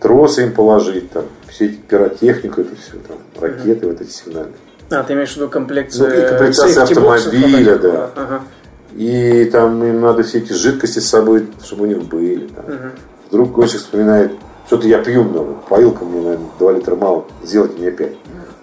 [0.00, 4.54] тросы им положить, там, все эти пиротехнику, это все, там, ракеты вот эти сигнальные.
[4.92, 8.10] А, ты имеешь в виду комплекцию Ну, и комплектация автомобиля, да.
[8.14, 8.40] Ага.
[8.94, 12.46] И там им надо все эти жидкости с собой, чтобы у них были.
[12.48, 12.64] там.
[13.30, 14.32] Вдруг гонщик вспоминает,
[14.66, 18.12] что-то я пью много, поилка мне, наверное, 2 литра мало, сделайте мне 5.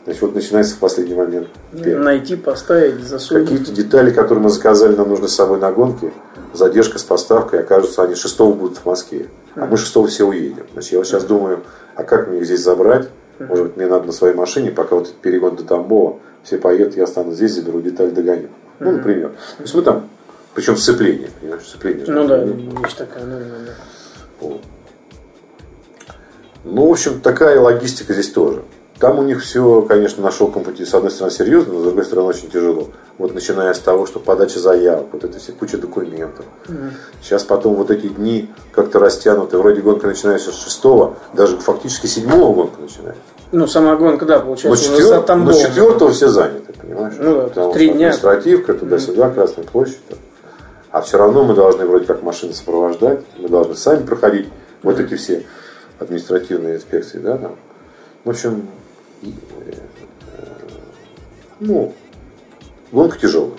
[0.06, 1.98] Значит, вот начинается в последний момент 5.
[1.98, 3.50] Найти, поставить, засунуть.
[3.50, 6.12] Какие-то детали, которые мы заказали, нам нужно с собой на гонке,
[6.54, 9.28] задержка с поставкой, окажется, они 6 будут в Москве.
[9.56, 10.66] А мы 6 все уедем.
[10.74, 11.62] Значит, я вот сейчас думаю,
[11.96, 13.10] а как мне их здесь забрать?
[13.40, 16.98] Может быть, мне надо на своей машине, пока вот этот перегон до Тамбова, все поедут,
[16.98, 18.50] я останусь здесь, заберу деталь, догоню.
[18.80, 19.30] Ну, например.
[19.58, 20.10] То есть мы там,
[20.54, 22.06] причем сцепление, понимаешь, сцепление.
[22.08, 23.74] Ну да, вещь такая, ну, ну, да.
[24.42, 24.62] Вот.
[26.64, 28.64] Ну, в общем, такая логистика здесь тоже.
[29.00, 32.04] Там у них все, конечно, на шелком пути, с одной стороны, серьезно, но с другой
[32.04, 32.90] стороны, очень тяжело.
[33.18, 36.46] Вот начиная с того, что подача заявок, вот это все куча документов.
[37.22, 39.58] Сейчас потом вот эти дни как-то растянуты.
[39.58, 43.22] Вроде гонка начинается с шестого, даже фактически седьмого гонка начинается.
[43.54, 47.16] Ну, сама гонка, да, Но, получается, уже четвер- но четвертого все заняты, понимаешь?
[47.18, 48.08] Ну да, Потому три дня.
[48.08, 50.06] административка, туда-сюда, Красная площадь.
[50.08, 50.18] там.
[50.92, 54.50] А все равно мы должны вроде как машины сопровождать, мы должны сами проходить
[54.84, 55.46] вот эти все
[56.00, 57.56] административные инспекции, да, там.
[58.26, 58.68] В общем,
[61.60, 61.94] ну,
[62.92, 63.58] гонка тяжелая.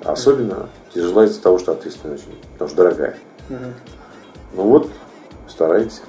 [0.00, 3.18] Особенно тяжела из-за того, что ответственная очень, потому что дорогая.
[3.48, 4.90] Ну вот,
[5.48, 6.02] стараемся.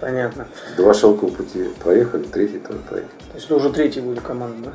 [0.00, 0.48] Понятно.
[0.76, 3.12] Два шелковых пути проехали, третий тоже проехали.
[3.30, 4.72] То есть это уже третий будет команда, да?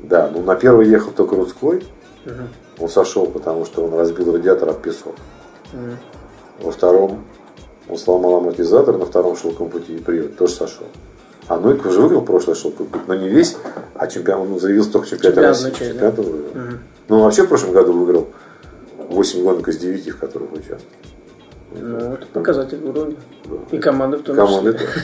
[0.00, 1.84] Да, ну на первый ехал только Рудской.
[2.78, 5.16] Он сошел, потому что он разбил радиатор от песок.
[6.60, 7.24] Во втором
[7.88, 10.86] он сломал амортизатор, на втором шелковом пути и привод тоже сошел.
[11.46, 13.56] А Нойк уже выиграл прошлый шелковый путь, но не весь,
[13.94, 15.84] а чемпион, он заявился только чемпионат Чемпионатную России.
[15.86, 16.10] часть, да?
[16.10, 16.78] Чемпионат он выиграл.
[17.08, 18.28] Ну, он вообще в прошлом году выиграл
[19.08, 20.82] 8 гонок из 9, в которых участвовал.
[21.72, 23.16] Ну, это показатель уровня.
[23.70, 24.86] И команды в том Команды числе.
[24.86, 25.00] тоже.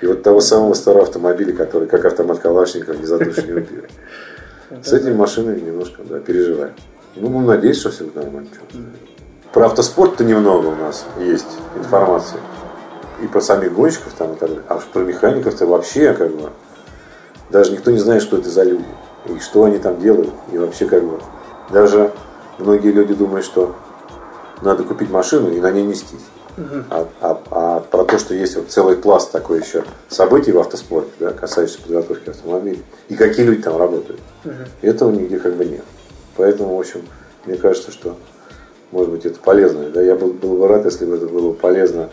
[0.00, 3.90] И вот того самого старого автомобиля, который как автомат Калашников не задушь, не убьет.
[4.82, 6.72] С этими машинами немножко да, переживаем.
[7.16, 8.48] Ну, мы надеемся, что все будет нормально.
[9.52, 11.46] Про автоспорт-то немного у нас есть
[11.76, 12.38] информации.
[13.22, 14.64] И про самих гонщиков там и так далее.
[14.68, 16.50] А уж про механиков-то вообще как бы
[17.50, 18.84] даже никто не знает, что это за люди.
[19.26, 20.30] И что они там делают.
[20.52, 21.18] И вообще как бы
[21.70, 22.12] даже
[22.58, 23.74] многие люди думают, что
[24.62, 26.24] надо купить машину и на ней нестись.
[26.90, 31.10] А, а- а про то, что есть вот целый пласт такой еще событий в автоспорте,
[31.20, 34.20] да, касающихся подготовки автомобилей, и какие люди там работают.
[34.82, 35.84] Этого нигде как бы нет.
[36.36, 37.02] Поэтому, в общем,
[37.46, 38.16] мне кажется, что
[38.90, 39.88] может быть это полезно.
[39.90, 40.00] Да?
[40.02, 42.10] Я был, был бы рад, если бы это было полезно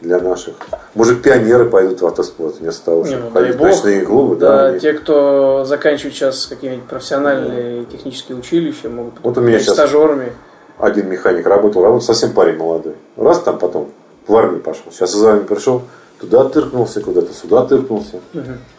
[0.00, 0.54] для наших.
[0.94, 3.68] Может, пионеры пойдут в автоспорт вместо того, Не, чтобы ну, дай ходить в бог.
[3.68, 4.36] ночные клубы.
[4.36, 9.58] Да, Да, они- те, кто заканчивает сейчас какие-нибудь профессиональные технические училища, могут Вот у меня
[9.58, 10.32] сейчас- стажерами.
[10.78, 12.94] один механик работал, работал совсем парень молодой.
[13.16, 13.90] Раз там потом
[14.26, 14.90] в армию пошел.
[14.90, 15.82] Сейчас из армии пришел,
[16.20, 18.20] туда тыркнулся, куда-то сюда тыркнулся.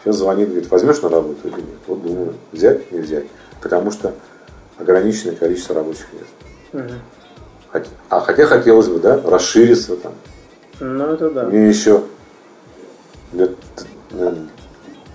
[0.04, 1.64] Сейчас звонит, говорит, возьмешь на работу или нет?
[1.88, 3.24] Вот думаю, взять, не взять.
[3.62, 4.12] Потому что
[4.78, 6.26] ограниченное количество рабочих мест.
[6.72, 6.92] Хот-
[8.08, 10.12] А хотя хотелось бы, да, расшириться там.
[10.80, 11.44] Ну, это да.
[11.44, 12.02] Мне еще
[13.32, 13.52] лет
[14.10, 14.48] наверное,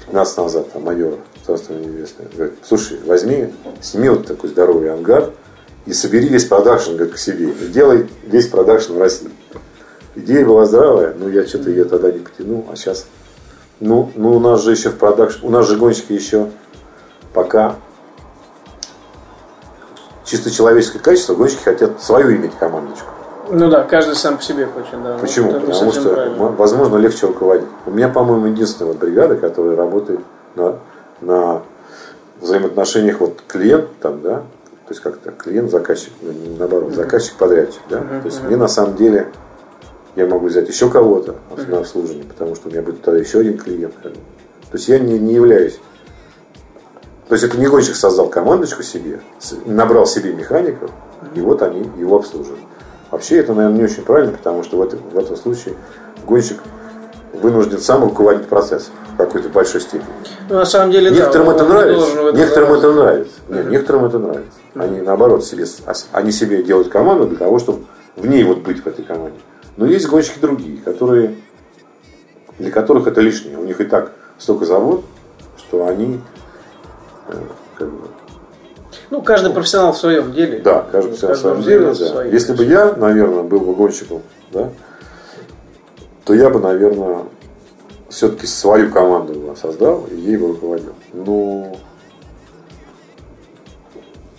[0.05, 5.32] 15 назад там майор, царство небесное, говорит, слушай, возьми, сними вот такой здоровый ангар
[5.86, 7.49] и собери весь продакшн, говорит, к себе.
[7.49, 9.30] И делай весь продакшн в России.
[10.16, 13.05] Идея была здравая, но я что-то ее тогда не потянул, а сейчас...
[13.80, 16.49] Ну, ну, у нас же еще в продакшн, у нас же гонщики еще
[17.34, 17.78] пока
[20.32, 23.09] чисто человеческое качество, гонщики хотят свою иметь командочку.
[23.49, 25.17] Ну да, каждый сам по себе хочет, да.
[25.17, 25.51] Почему?
[25.51, 26.38] Это Потому что, правильно.
[26.38, 27.67] возможно, легче руководить.
[27.86, 30.21] У меня, по-моему, единственная вот бригада, которая работает
[30.55, 30.77] на,
[31.19, 31.63] на
[32.39, 36.13] взаимоотношениях вот клиент там, да, то есть как-то клиент, заказчик,
[36.57, 37.97] наоборот, заказчик, подрядчик, да.
[37.97, 39.27] То есть мне на самом деле
[40.15, 41.36] я могу взять еще кого-то
[41.67, 43.95] на обслуживание, потому что у меня будет тогда еще один клиент.
[44.01, 44.09] То
[44.77, 45.77] есть я не, не являюсь
[47.32, 49.21] то есть это не гонщик создал командочку себе,
[49.63, 50.91] набрал себе механиков,
[51.34, 52.59] и вот они его обслуживают.
[53.09, 55.75] Вообще это, наверное, не очень правильно, потому что в этом, в этом случае
[56.27, 56.57] гонщик
[57.32, 58.93] вынужден сам руководить процессом.
[59.13, 60.09] в какой-то большой степени.
[60.49, 63.34] Ну, на самом деле, некоторым да, это нравится, некоторым это нравится.
[63.47, 64.59] Нет, некоторым это нравится.
[64.75, 65.63] Они наоборот себе,
[66.11, 67.86] они себе делают команду для того, чтобы
[68.17, 69.39] в ней вот быть в этой команде.
[69.77, 71.38] Но есть гонщики другие, которые
[72.59, 73.57] для которых это лишнее.
[73.57, 75.05] У них и так столько завод,
[75.57, 76.19] что они
[77.77, 78.07] как бы,
[79.09, 80.59] Ну, каждый профессионал в своем деле.
[80.59, 81.88] да, каждый в своем деле.
[81.88, 81.95] да.
[81.95, 82.32] своим.
[82.32, 84.21] Если бы я, наверное, был бы гонщиком,
[84.51, 84.69] да,
[86.25, 87.23] то я бы, наверное,
[88.09, 90.93] все-таки свою команду создал и ей бы руководил.
[91.13, 91.75] Но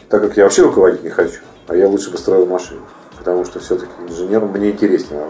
[0.09, 2.83] так как я вообще руководить не хочу, а я лучше бы строил машину,
[3.19, 5.29] потому что все-таки инженером мне интереснее.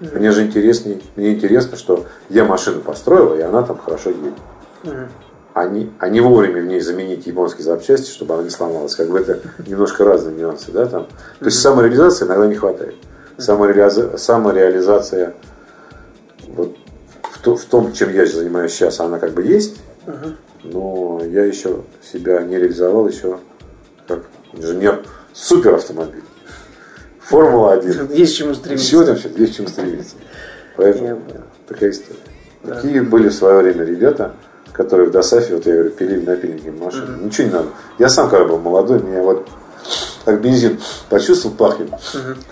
[0.00, 5.08] Мне же интересней, мне интересно, что я машину построил, и она там хорошо едет.
[5.58, 8.94] А не, а не вовремя в ней заменить японские запчасти, чтобы она не сломалась.
[8.94, 11.06] Как бы это немножко разные нюансы, да, там.
[11.38, 12.94] То есть самореализации иногда не хватает.
[13.38, 15.32] Самореализа- самореализация
[16.48, 16.76] вот
[17.22, 19.78] в, то- в том, чем я занимаюсь сейчас, она как бы есть,
[20.62, 23.38] но я еще себя не реализовал еще
[24.06, 26.22] как инженер суперавтомобиля.
[27.20, 28.14] Формула-1.
[28.14, 28.86] Есть к чему стремиться.
[28.86, 30.16] Еще там есть к чему стремиться.
[30.76, 31.22] Поэтому
[31.66, 32.20] такая история.
[32.62, 34.32] Такие были в свое время ребята,
[34.76, 37.24] которые в Досафе, вот я говорю, пилили напильники машины.
[37.24, 37.68] Ничего не надо.
[37.98, 39.48] Я сам, когда был молодой, меня вот
[40.24, 41.88] как бензин почувствовал, пахнет.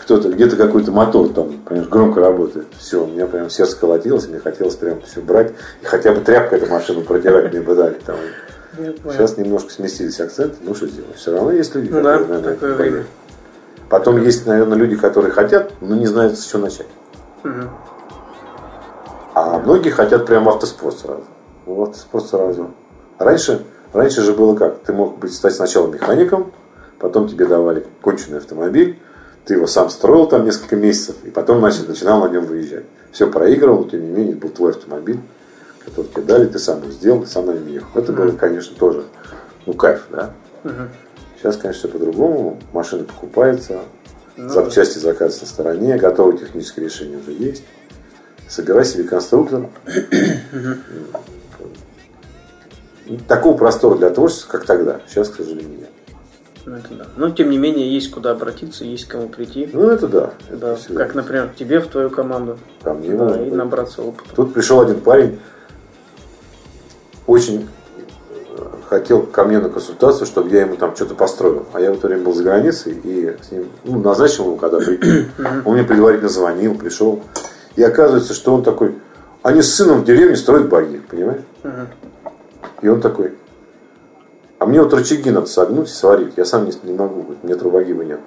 [0.03, 2.67] Кто-то, где-то какой-то мотор там, понимаешь, громко работает.
[2.79, 5.53] Все, у меня прям сердце колотилось, мне хотелось прям все брать.
[5.83, 7.99] И хотя бы тряпкой эту машину протирать мне бы дали.
[8.07, 8.17] Там.
[9.13, 11.17] Сейчас немножко сместились акценты, ну что сделать.
[11.17, 12.93] Все равно есть люди, Ну да, которые, наверное, такое болеют.
[12.95, 13.07] время.
[13.89, 16.87] Потом есть, наверное, люди, которые хотят, но не знают, с чего начать.
[17.43, 17.71] Мгм.
[19.35, 21.25] А многие хотят прям автоспорт сразу.
[21.67, 22.71] Ну, в автоспорт сразу.
[23.19, 24.81] Раньше, раньше же было как?
[24.81, 26.53] Ты мог быть стать сначала механиком,
[26.99, 28.99] потом тебе давали конченый автомобиль,
[29.45, 32.85] ты его сам строил там несколько месяцев, и потом начал, начинал на нем выезжать.
[33.13, 35.21] Все проигрывал, но тем не менее был твой автомобиль,
[35.85, 37.89] который тебе дали, ты сам его сделал, ты сам на нем ехал.
[37.95, 39.05] Это было, конечно, тоже
[39.67, 40.33] ну, кайф, да?
[41.37, 42.59] Сейчас, конечно, все по-другому.
[42.73, 43.81] Машина покупается,
[44.37, 47.65] запчасти заказываются на стороне, готовые технические решения уже есть.
[48.49, 49.69] Собирай себе конструктор.
[53.29, 55.91] Такого простора для творчества, как тогда, сейчас, к сожалению, нет.
[56.67, 57.05] Ну, это да.
[57.17, 59.69] Но, тем не менее, есть куда обратиться, есть к кому прийти.
[59.73, 60.31] Ну, это да.
[60.49, 62.59] это Да, всегда как, например, к тебе в твою команду.
[62.83, 63.53] ко мне Да, и быть.
[63.55, 64.31] набраться опыта.
[64.35, 65.39] Тут пришел один парень,
[67.27, 67.69] очень
[68.57, 71.67] э, хотел ко мне на консультацию, чтобы я ему там что-то построил.
[71.75, 74.79] А я в это время был за границей и с ним ну, назначил ему, когда
[74.79, 75.27] прийти.
[75.67, 77.23] Он мне предварительно звонил, пришел.
[77.77, 78.95] И оказывается, что он такой,
[79.43, 81.43] они с сыном в деревне строят баги, понимаешь?
[82.85, 83.33] И он такой,
[84.59, 86.35] а мне вот рычаги надо согнуть и сварить.
[86.37, 88.21] Я сам не, не могу, говорит, меня трубогиба нет.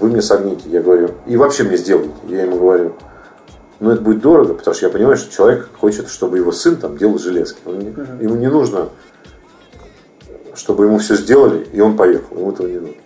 [0.00, 2.10] Вы мне согните, я говорю, и вообще мне сделайте.
[2.26, 2.94] Я ему говорю,
[3.78, 6.96] ну это будет дорого, потому что я понимаю, что человек хочет, чтобы его сын там
[6.96, 7.60] делал железки.
[7.64, 7.94] Он не-
[8.24, 8.88] Ему не нужно,
[10.56, 12.36] чтобы ему все сделали, и он поехал.
[12.36, 12.96] Ему этого не нужно.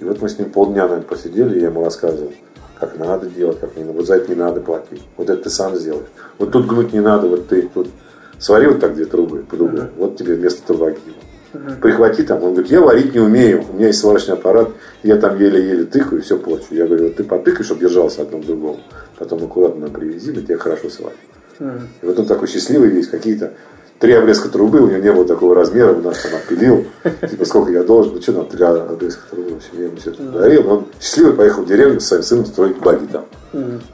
[0.00, 2.34] И вот мы с ним полдня, наверное, посидели, и я ему рассказывал,
[2.78, 3.96] как надо делать, как не надо.
[3.96, 5.02] Вот за это не надо платить.
[5.16, 6.08] Вот это ты сам сделаешь.
[6.36, 7.88] Вот тут гнуть не надо, вот ты тут
[8.42, 9.88] свари вот так две трубы под углом.
[9.96, 11.14] Вот тебе вместо трубогива.
[11.80, 12.42] Прихвати там.
[12.42, 13.64] Он говорит, я варить не умею.
[13.70, 14.70] У меня есть сварочный аппарат.
[15.02, 16.64] Я там еле-еле тыкаю и все плачу.
[16.70, 18.80] Я говорю, вот ты потыкай, чтобы держался одно к другому.
[19.18, 21.16] Потом аккуратно привези, мы тебя хорошо сварим.
[22.02, 23.06] И вот он такой счастливый весь.
[23.06, 23.52] Какие-то
[23.98, 24.80] три обрезка трубы.
[24.80, 25.92] У него не было такого размера.
[25.92, 26.86] Он нас там отпилил.
[27.30, 28.14] Типа, сколько я должен.
[28.14, 29.50] Ну, что нам три обрезка трубы.
[29.50, 30.70] В общем, я ему все это подарил.
[30.70, 33.26] Он счастливый поехал в деревню с своим сыном строить баги там.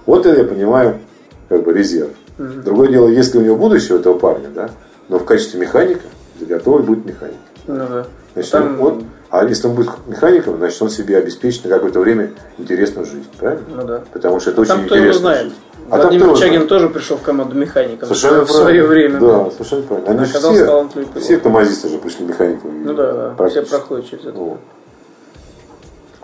[0.07, 1.01] Вот это я понимаю,
[1.49, 2.11] как бы резерв.
[2.39, 4.71] Другое дело, если у него будущее у этого парня, да,
[5.09, 6.03] но в качестве механика,
[6.41, 7.35] готовый будет механик.
[7.67, 8.07] Ну да.
[8.35, 12.31] Значит, Там- он, а если он будет механиком, значит, он себе обеспечит на какое-то время
[12.57, 13.65] интересную жизнь, правильно?
[13.69, 14.03] Ну да.
[14.13, 15.43] Потому что это очень кто знает.
[15.43, 15.57] жизнь.
[15.91, 19.19] А Владимир Чагин тоже пришел в команду механиком Совершенно в свое время.
[19.21, 20.11] Да, совершенно правильно.
[20.11, 22.85] Они все, талантливый все томазисты же пришли механиками.
[22.85, 23.49] Ну да, да.
[23.49, 24.39] Все проходят через это.
[24.39, 24.59] Вот.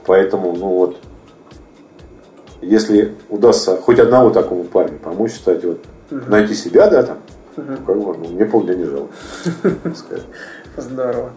[0.06, 0.96] Поэтому, ну вот,
[2.60, 5.78] если удастся хоть одного такому парню помочь, кстати, вот,
[6.10, 7.18] найти себя, да, там,
[7.56, 9.12] ну, как бы, ну, мне полдня не жалко.
[10.76, 11.32] Здорово.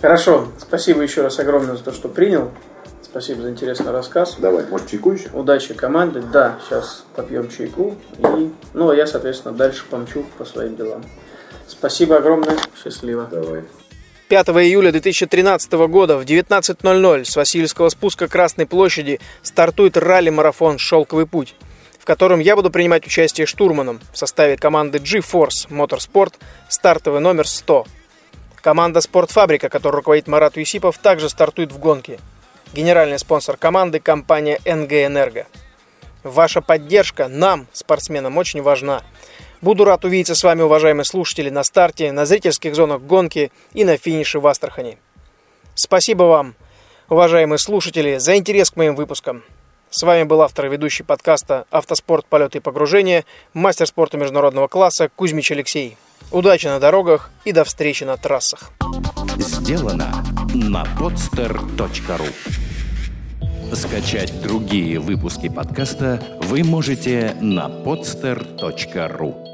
[0.00, 0.48] Хорошо.
[0.58, 2.50] Спасибо еще раз огромное за то, что принял.
[3.02, 4.36] Спасибо за интересный рассказ.
[4.38, 5.28] Давай, может, чайку еще?
[5.32, 6.22] Удачи команде.
[6.32, 7.96] Да, сейчас попьем чайку.
[8.18, 11.04] И, ну, а я, соответственно, дальше помчу по своим делам.
[11.68, 12.56] Спасибо огромное.
[12.82, 13.28] Счастливо.
[13.30, 13.64] Давай.
[14.28, 21.54] 5 июля 2013 года в 19.00 с Васильевского спуска Красной площади стартует ралли-марафон «Шелковый путь»,
[22.02, 26.34] в котором я буду принимать участие штурманом в составе команды G-Force Motorsport,
[26.68, 27.86] стартовый номер 100.
[28.56, 32.18] Команда «Спортфабрика», которой руководит Марат Юсипов, также стартует в гонке.
[32.74, 35.46] Генеральный спонсор команды– компания «НГ Энерго».
[36.24, 39.04] Ваша поддержка нам, спортсменам, очень важна.
[39.60, 43.96] Буду рад увидеться с вами, уважаемые слушатели, на старте, на зрительских зонах гонки и на
[43.96, 44.98] финише в Астрахани.
[45.76, 46.56] Спасибо вам,
[47.08, 49.44] уважаемые слушатели, за интерес к моим выпускам.
[49.94, 52.24] С вами был автор и ведущий подкаста «Автоспорт.
[52.24, 55.98] Полеты и погружения», мастер спорта международного класса Кузьмич Алексей.
[56.30, 58.72] Удачи на дорогах и до встречи на трассах.
[59.36, 60.24] Сделано
[60.54, 62.32] на podster.ru
[63.74, 69.51] Скачать другие выпуски подкаста вы можете на podster.ru